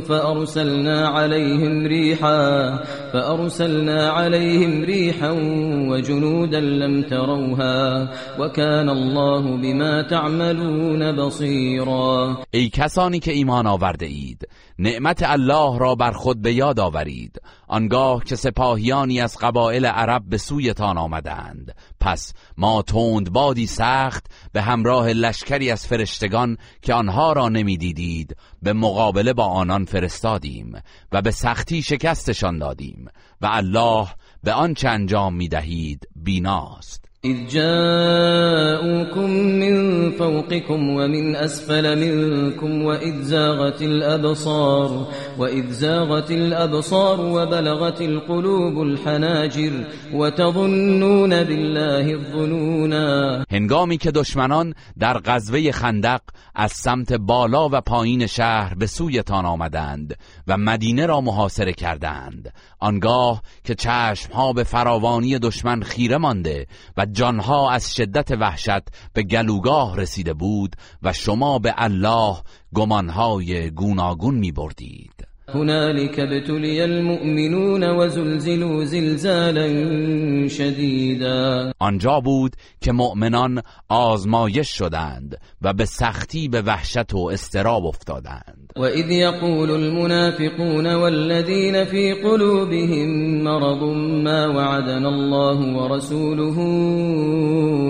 [0.00, 2.76] فأرسلنا عليهم ريحا
[3.12, 5.30] فأرسلنا عليهم ريحا
[5.90, 14.48] وجنودا لم تروها وكان الله بما تعملون بصيرا ای کسانی که ایمان آورده اید
[14.78, 17.40] نعمت الله را بر خود به یاد آورید.
[17.68, 21.74] آنگاه که سپاهیانی از قبایل عرب به سویتان آمدند.
[22.00, 28.72] پس ما تند بادی سخت به همراه لشکری از فرشتگان که آنها را نمی‌دیدید به
[28.72, 30.72] مقابله با آنان فرستادیم
[31.12, 33.08] و به سختی شکستشان دادیم
[33.40, 34.08] و الله
[34.42, 37.05] به آنچه انجام می‌دهید بیناست.
[37.26, 45.06] إذ جاءوكم من فوقكم ومن أسفل منكم وإذ زاغت الأبصار
[45.38, 49.72] وإذ زاغت الأبصار وبلغت القلوب الحناجر
[50.14, 53.44] وتظنون بالله الظنونا.
[53.50, 56.20] هنگامی که دشمنان در غزوه خندق
[56.54, 60.16] از سمت بالا و پایین شهر به سویتان آمدند
[60.46, 66.66] و مدینه را محاصره کردند آنگاه که چشمها به فراوانی دشمن خیره مانده
[66.96, 72.36] و جانها از شدت وحشت به گلوگاه رسیده بود و شما به الله
[72.74, 79.68] گمانهای گوناگون می بردید هنالك ابتلي المؤمنون وزلزلوا زلزالا
[80.48, 88.65] شديدا آنجا بود که مؤمنان آزمایش شدند و به سختی به وحشت و استراب افتادند.
[88.76, 93.08] وإذ يقول المنافقون والذين في قلوبهم
[93.44, 93.82] مرض
[94.24, 96.56] ما وعدنا الله ورسوله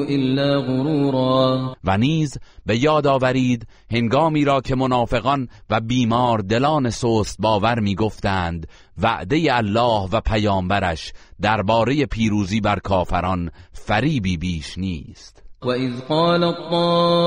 [0.09, 1.77] إلا غرورا.
[1.85, 8.67] و نیز به یاد آورید هنگامی را که منافقان و بیمار دلان سست باور می‌گفتند
[8.99, 15.36] وعده الله و پیامبرش درباره پیروزی بر کافران فریبی بیش نیست.
[15.65, 17.21] وإذ قالت طائفة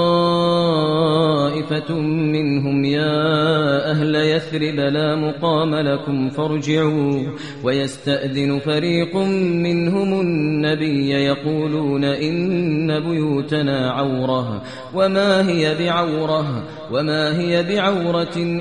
[2.03, 7.23] منهم يا أهل يثرب لا مقام لكم فارجعوا
[7.63, 18.59] ويستأذن فريق منهم النبي يقولون إن بيوتنا عورة وما هي بعورة وما هي بعورة إن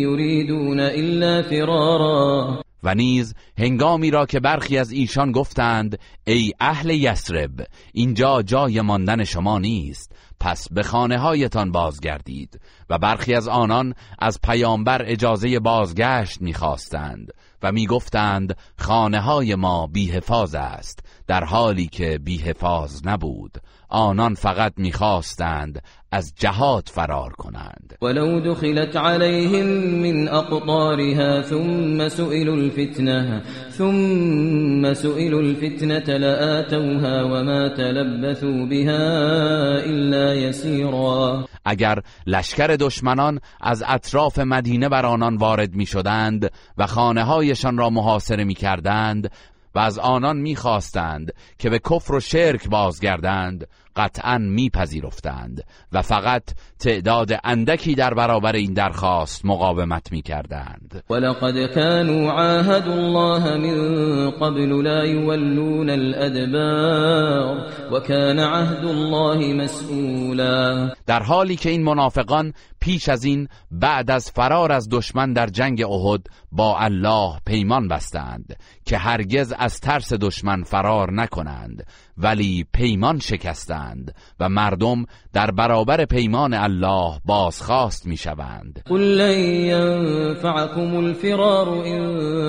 [0.00, 7.66] يريدون إلا فرارا و نیز هنگامی را که برخی از ایشان گفتند ای اهل یسرب
[7.92, 12.60] اینجا جای ماندن شما نیست پس به خانه هایتان بازگردید.
[12.90, 17.32] و برخی از آنان از پیامبر اجازه بازگشت می‌خواستند
[17.62, 23.58] و می‌گفتند خانه های ما بیحفاظ است در حالی که بیحفاظ نبود.
[23.88, 25.82] آنان فقط می‌خواستند
[26.14, 27.98] از جهاد فرار کنند.
[28.02, 29.66] ولو دخلت عليهم
[30.02, 39.04] من أقطارها ثم سئلوا الفتنة ثم سئلوا الفتنة لآتوها وما تلبثوا بها
[39.84, 41.44] إلا يسيرا.
[41.64, 47.90] اگر لشکر دشمنان از اطراف مدینه بر آنان وارد می شدند و خانه هایشان را
[47.90, 49.30] محاصره می کردند
[49.74, 53.66] و از آنان می‌خواستند که به کفر و شرک بازگردند
[53.96, 55.62] قطعا میپذیرفتند
[55.92, 56.42] و فقط
[56.78, 61.02] تعداد اندکی در برابر این درخواست مقاومت می‌کردند.
[61.10, 71.56] ولقد كانوا عاهدوا الله من قبل لا يولون الأدبار وكان عهد الله مسئولا در حالی
[71.56, 76.78] که این منافقان پیش از این بعد از فرار از دشمن در جنگ احد با
[76.78, 81.86] الله پیمان بستند که هرگز از ترس دشمن فرار نکنند
[82.18, 88.82] ولی پیمان شکستند و مردم در برابر پیمان الله بازخواست می‌شوند.
[88.86, 92.04] قل لن ينفعكم الفرار إن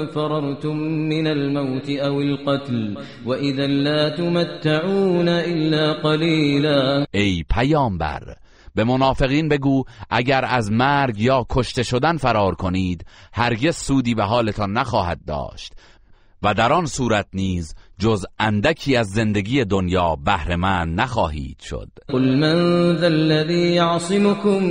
[0.07, 0.77] فررتم
[1.09, 7.05] من الموت أو القتل وإذا لا تمتعون إلا قليلا.
[7.13, 8.35] ای پیامبر
[8.75, 14.71] به منافقین بگو اگر از مرگ یا کشته شدن فرار کنید هرگز سودی به حالتان
[14.71, 15.73] نخواهد داشت.
[16.43, 20.55] و در آن صورت نیز جز اندکی از زندگی دنیا بهره
[20.85, 21.89] نخواهید شد.
[22.09, 24.63] قل من ذا الذي يعصمكم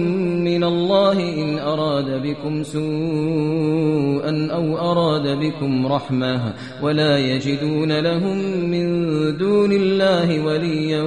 [0.45, 8.37] من الله إن أراد بكم سوءا أو أراد بكم رحمة ولا يجدون لهم
[8.71, 8.87] من
[9.37, 11.03] دون الله وليا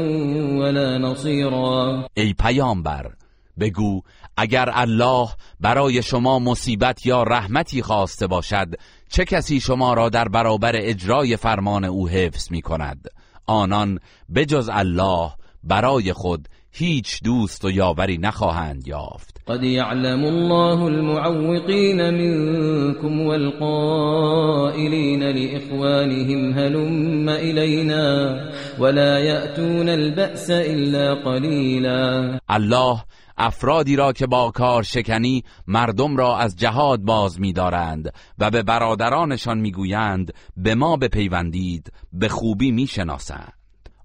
[0.59, 3.11] ولا نصيرا ای پیامبر
[3.59, 4.01] بگو
[4.37, 5.29] اگر الله
[5.59, 8.67] برای شما مصیبت یا رحمتی خواسته باشد
[9.09, 13.07] چه کسی شما را در برابر اجرای فرمان او حفظ می کند؟
[13.45, 13.99] آنان
[14.35, 15.31] بجز الله
[15.63, 19.37] برای خود هیچ دوست و یاوری نخواهند یافت.
[19.47, 28.39] قد يعلم الله المعوقين منكم والقائلين لإخوانهم هلم إلينا
[28.79, 33.03] ولا يأتون البأس إلا قليلا الله
[33.37, 39.57] افرادی را که با کار شکنی مردم را از جهاد باز می‌دارند و به برادرانشان
[39.57, 43.53] می‌گویند به ما بپیوندید به خوبی می‌شناسند.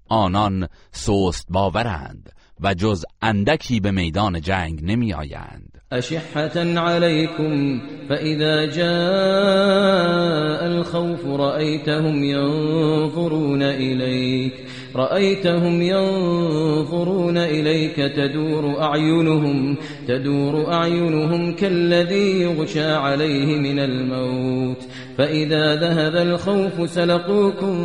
[0.09, 2.29] آنان سست باورند
[2.59, 13.61] و جز اندکی به میدان جنگ نمی آیند أشحة عليكم فإذا جاء الخوف رأيتهم ينظرون
[13.61, 14.53] إليك
[14.95, 19.75] رأيتهم ينظرون إليك تدور أعينهم
[20.07, 24.77] تدور أعينهم كالذي يغشى عليه من الموت.
[25.17, 27.75] فإذا ذهب الخوف سلقوكم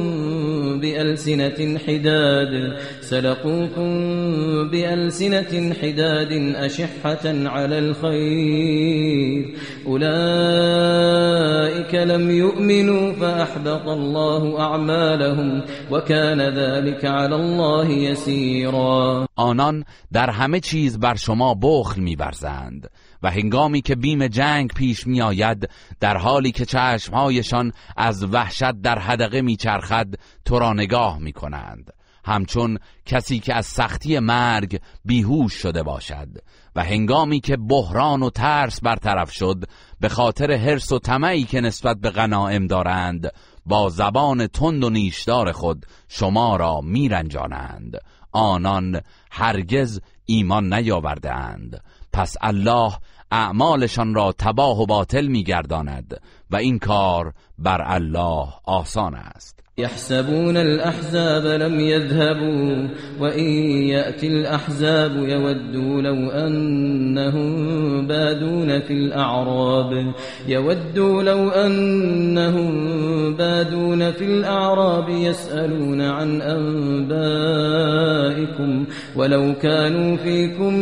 [0.80, 3.90] بألسنة حداد سلقوكم
[4.70, 9.54] بألسنة حداد أشحة على الخير.
[9.86, 10.08] أولئك
[11.94, 19.26] لم يؤمنوا فأحبط الله أعمالهم وكان ذلك على الله يسيرا.
[19.38, 22.86] آنان در همه چیز بر شما بخل می‌ورزند.
[23.22, 25.70] و هنگامی که بیم جنگ پیش می آید
[26.00, 30.14] در حالی که چشمهایشان از وحشت در حدقه میچرخد
[30.44, 31.92] تو را نگاه می کنند
[32.28, 36.28] همچون کسی که از سختی مرگ بیهوش شده باشد.
[36.76, 39.64] و هنگامی که بحران و ترس برطرف شد
[40.00, 43.32] به خاطر حرس و طمعی که نسبت به غنائم دارند
[43.66, 47.98] با زبان تند و نیشدار خود شما را میرنجانند.
[48.32, 49.00] آنان
[49.30, 51.82] هرگز ایمان نیاوردهاند.
[52.12, 52.92] پس الله
[53.30, 59.57] اعمالشان را تباه و باطل میگرداند و این کار بر الله آسان است.
[59.78, 62.88] يحسبون الأحزاب لم يذهبوا
[63.20, 63.48] وإن
[63.88, 70.14] يأتي الأحزاب يودوا لو أنهم بادون في الأعراب
[70.48, 72.70] يودوا لو أنهم
[73.36, 77.88] بادون في الأعراب يسألون عن أنبائكم
[79.16, 80.74] ولو كانوا فيكم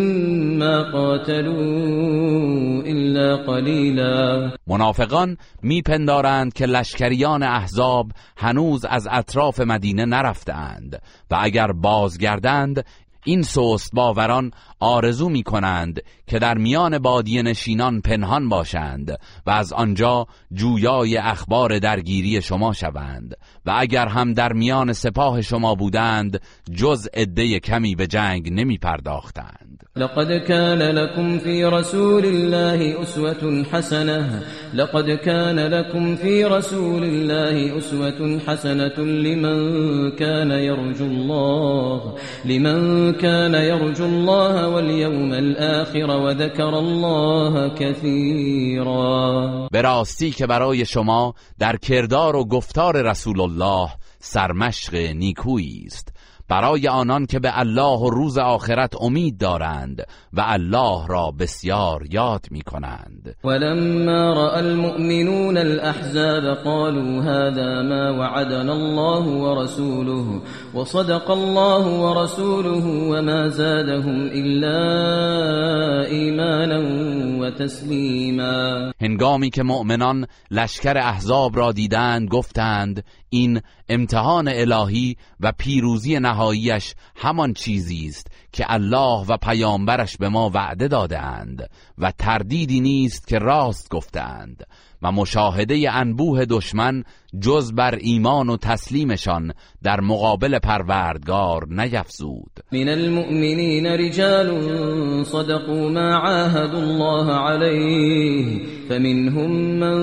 [0.58, 4.50] ما قاتلوا إلا قليلا.
[4.66, 8.06] منافقان میپندارند که لشکریان احزاب
[8.36, 12.84] هنوز از اطراف مدینه نرفتند و اگر بازگردند
[13.26, 14.50] این سوست باوران
[14.80, 21.78] آرزو می کنند که در میان بادی نشینان پنهان باشند و از آنجا جویای اخبار
[21.78, 23.34] درگیری شما شوند
[23.66, 26.40] و اگر هم در میان سپاه شما بودند
[26.74, 29.65] جز عده کمی به جنگ نمی پرداختند
[29.96, 34.42] لقد كان لكم في رسول الله أسوة حسنة.
[34.74, 42.14] لقد كان لكم في رسول الله أسوة حسنة لمن كان يرجو الله.
[42.44, 49.68] لمن كان يرجو الله واليوم الآخر وذكر الله كثيرا.
[49.72, 53.88] به که برای شما در کردار و گفتار رسول الله
[54.18, 56.15] سرمشق نیکویی است.
[56.48, 60.02] برای آنان که به الله و روز آخرت امید دارند
[60.32, 68.72] و الله را بسیار یاد می کنند ولما رأى المؤمنون الأحزاب قالوا هذا ما وعدنا
[68.72, 70.42] الله ورسوله
[70.74, 74.76] وصدق الله ورسوله وما زادهم إلا
[76.10, 76.80] إيمانا
[77.40, 78.92] وتسليما.
[79.00, 83.04] هنگامی که مؤمنان لشکر احزاب را دیدند گفتند
[83.36, 88.26] این امتحان الهی و پیروزی نهاییش همان چیزی است
[88.56, 94.66] که الله و پیامبرش به ما وعده دادهاند و تردیدی نیست که راست گفتند
[95.02, 97.04] و مشاهده انبوه دشمن
[97.40, 99.52] جز بر ایمان و تسلیمشان
[99.82, 102.50] در مقابل پروردگار نیفزود.
[102.72, 104.48] من المؤمنین رجال
[105.24, 109.96] صدقوا ما عاهدوا الله عليه فمنهم من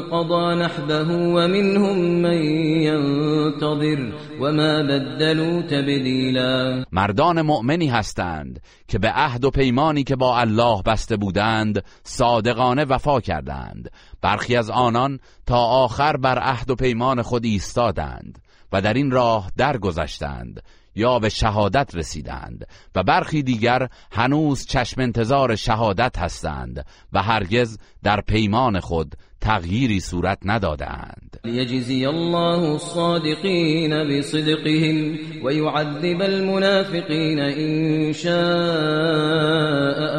[0.00, 2.42] قضى نحبه ومنهم من
[2.82, 10.82] ينتظر وما بدلوا تبدیلا مردان مؤمنی هستند که به عهد و پیمانی که با الله
[10.82, 13.90] بسته بودند صادقانه وفا کردند.
[14.22, 18.38] برخی از آنان تا آخر بر عهد و پیمان خود ایستادند
[18.72, 20.62] و در این راه درگذشتند.
[20.94, 28.20] یا به شهادت رسیدند و برخی دیگر هنوز چشم انتظار شهادت هستند و هرگز در
[28.20, 39.50] پیمان خود تغییری صورت ندادند لیجزی الله الصادقین بصدقهم ويعذب المنافقین ان شاء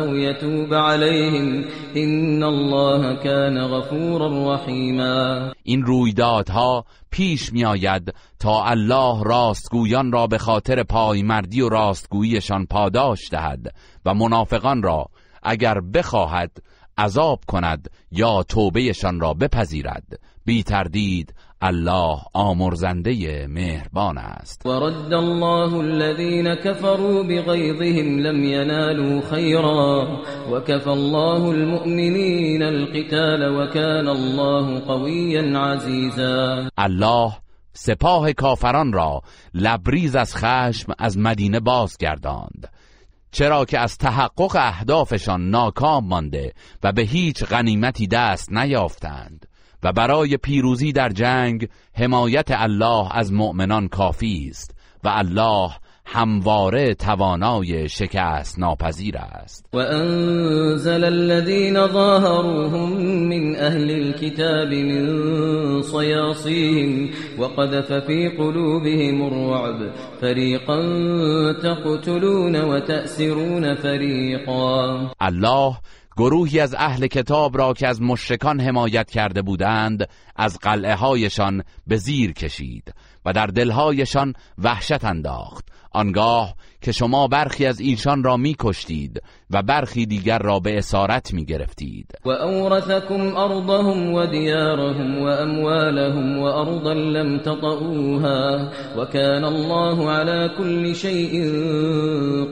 [0.02, 1.66] او يتوب عليهم
[1.96, 5.54] ان الله كان غفورا رحیما.
[5.64, 13.30] این رویدادها پیش می آید تا الله راستگویان را به خاطر پایمردی و راستگوییشان پاداش
[13.32, 13.76] دهد
[14.06, 15.06] و منافقان را
[15.44, 16.52] اگر بخواهد
[16.98, 20.20] عذاب کند یا توبهشان را بپذیرد.
[20.46, 24.66] بی تردید الله آمرزنده مهربان است.
[24.66, 30.08] ورد الله الذين كفروا بغيظهم لم ينالوا خيرا
[30.52, 37.34] وكفى الله المؤمنين القتال وكان الله قويا عزيزا الله
[37.74, 39.22] سپاه کافران را
[39.54, 42.72] لبریز از خشم از مدینه بازگرداند.
[43.32, 46.54] چرا که از تحقق اهدافشان ناکام مانده
[46.84, 49.46] و به هیچ غنیمتی دست نیافتند.
[49.84, 55.70] و برای پیروزی در جنگ حمایت الله از مؤمنان کافی است و الله
[56.06, 59.66] همواره توانای شکست ناپذیر است.
[59.74, 62.90] و انزل الذين ظاهروهم
[63.30, 67.10] من اهل الكتاب من صياصيهم
[67.40, 69.92] وقذف في قلوبهم الرعب
[70.22, 70.82] فريقا
[71.64, 75.78] تقتلون وتأسرون فريقا الله
[76.18, 81.98] گروهی از اهل کتاب را که از مشرکان حمایت کرده بودند از قلعه هایشان به
[81.98, 82.94] زیر کشید
[83.26, 85.66] و در دلهایشان وحشت انداخت.
[85.92, 89.22] آنگاه که شما برخی از ایشان را می کشتید
[89.52, 96.40] و برخی دیگر را به اسارت می گرفتید و اورثکم ارضهم و دیارهم و اموالهم
[96.40, 101.46] و ارضا لم تطئوها و کان الله على كل شیء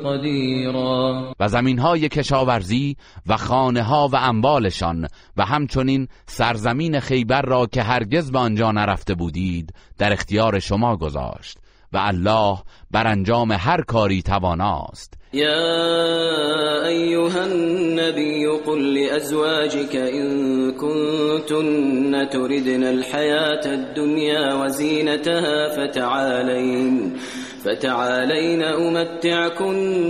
[0.04, 1.34] قدیرا.
[1.40, 2.96] و زمین های کشاورزی
[3.28, 5.08] و خانه ها و اموالشان
[5.38, 11.58] و همچنین سرزمین خیبر را که هرگز به آنجا نرفته بودید در اختیار شما گذاشت.
[11.94, 12.58] و الله
[12.92, 15.14] بر انجام هر کاری تواناست.
[15.34, 27.18] يا أيها النبي قل لأزواجك إن كنتن تردن الحياة الدنيا وزينتها فتعالين
[27.66, 30.02] فتعالين أمتعكن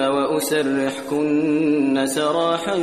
[0.00, 1.26] وأسرحكن
[2.06, 2.76] سراحا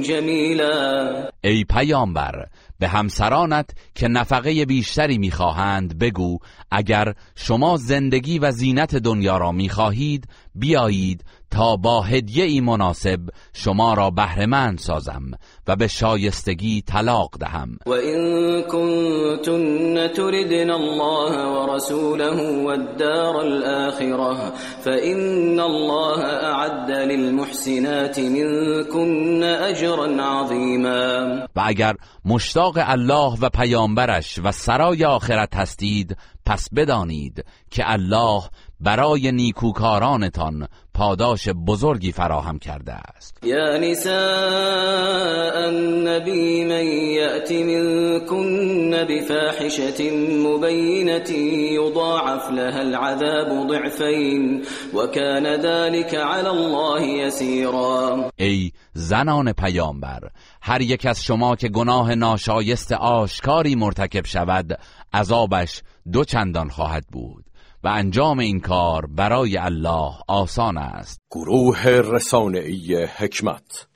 [0.00, 2.46] جميلا ای پیامبر
[2.78, 6.38] به همسرانت که نفقه بیشتری می‌خواهند بگو
[6.70, 11.24] اگر شما زندگی و زینت دنیا را می‌خواهید بیایید
[11.56, 13.20] تا با هدیه ای مناسب
[13.52, 15.22] شما را بهرهمند سازم
[15.66, 17.78] و به شایستگی طلاق دهم.
[17.86, 24.52] و این کنتن تردن الله و رسوله و الدار الاخره
[24.84, 31.46] فإن الله اعد للمحسنات منكن اجرا عظیما.
[31.56, 36.16] و اگر مشتاق الله و پیامبرش و سرای آخرت هستید
[36.46, 38.42] پس بدانید که الله
[38.80, 43.38] برای نیکوکارانتان پاداش بزرگی فراهم کرده است.
[43.44, 50.10] یا نساء النبی من یأت منکن بفاحشة
[50.46, 51.30] مبینة
[51.72, 58.30] یضاعف لها العذاب ضعفین وكان ذلك على الله یسیرا.
[58.36, 60.20] ای زنان پیامبر
[60.62, 64.78] هر یک از شما که گناه ناشایست آشکاری مرتکب شود
[65.14, 65.82] عذابش
[66.12, 67.45] دو چندان خواهد بود.
[67.84, 71.20] و انجام این کار برای الله آسان است.
[71.30, 73.84] گروه رسانه‌ای حکمت.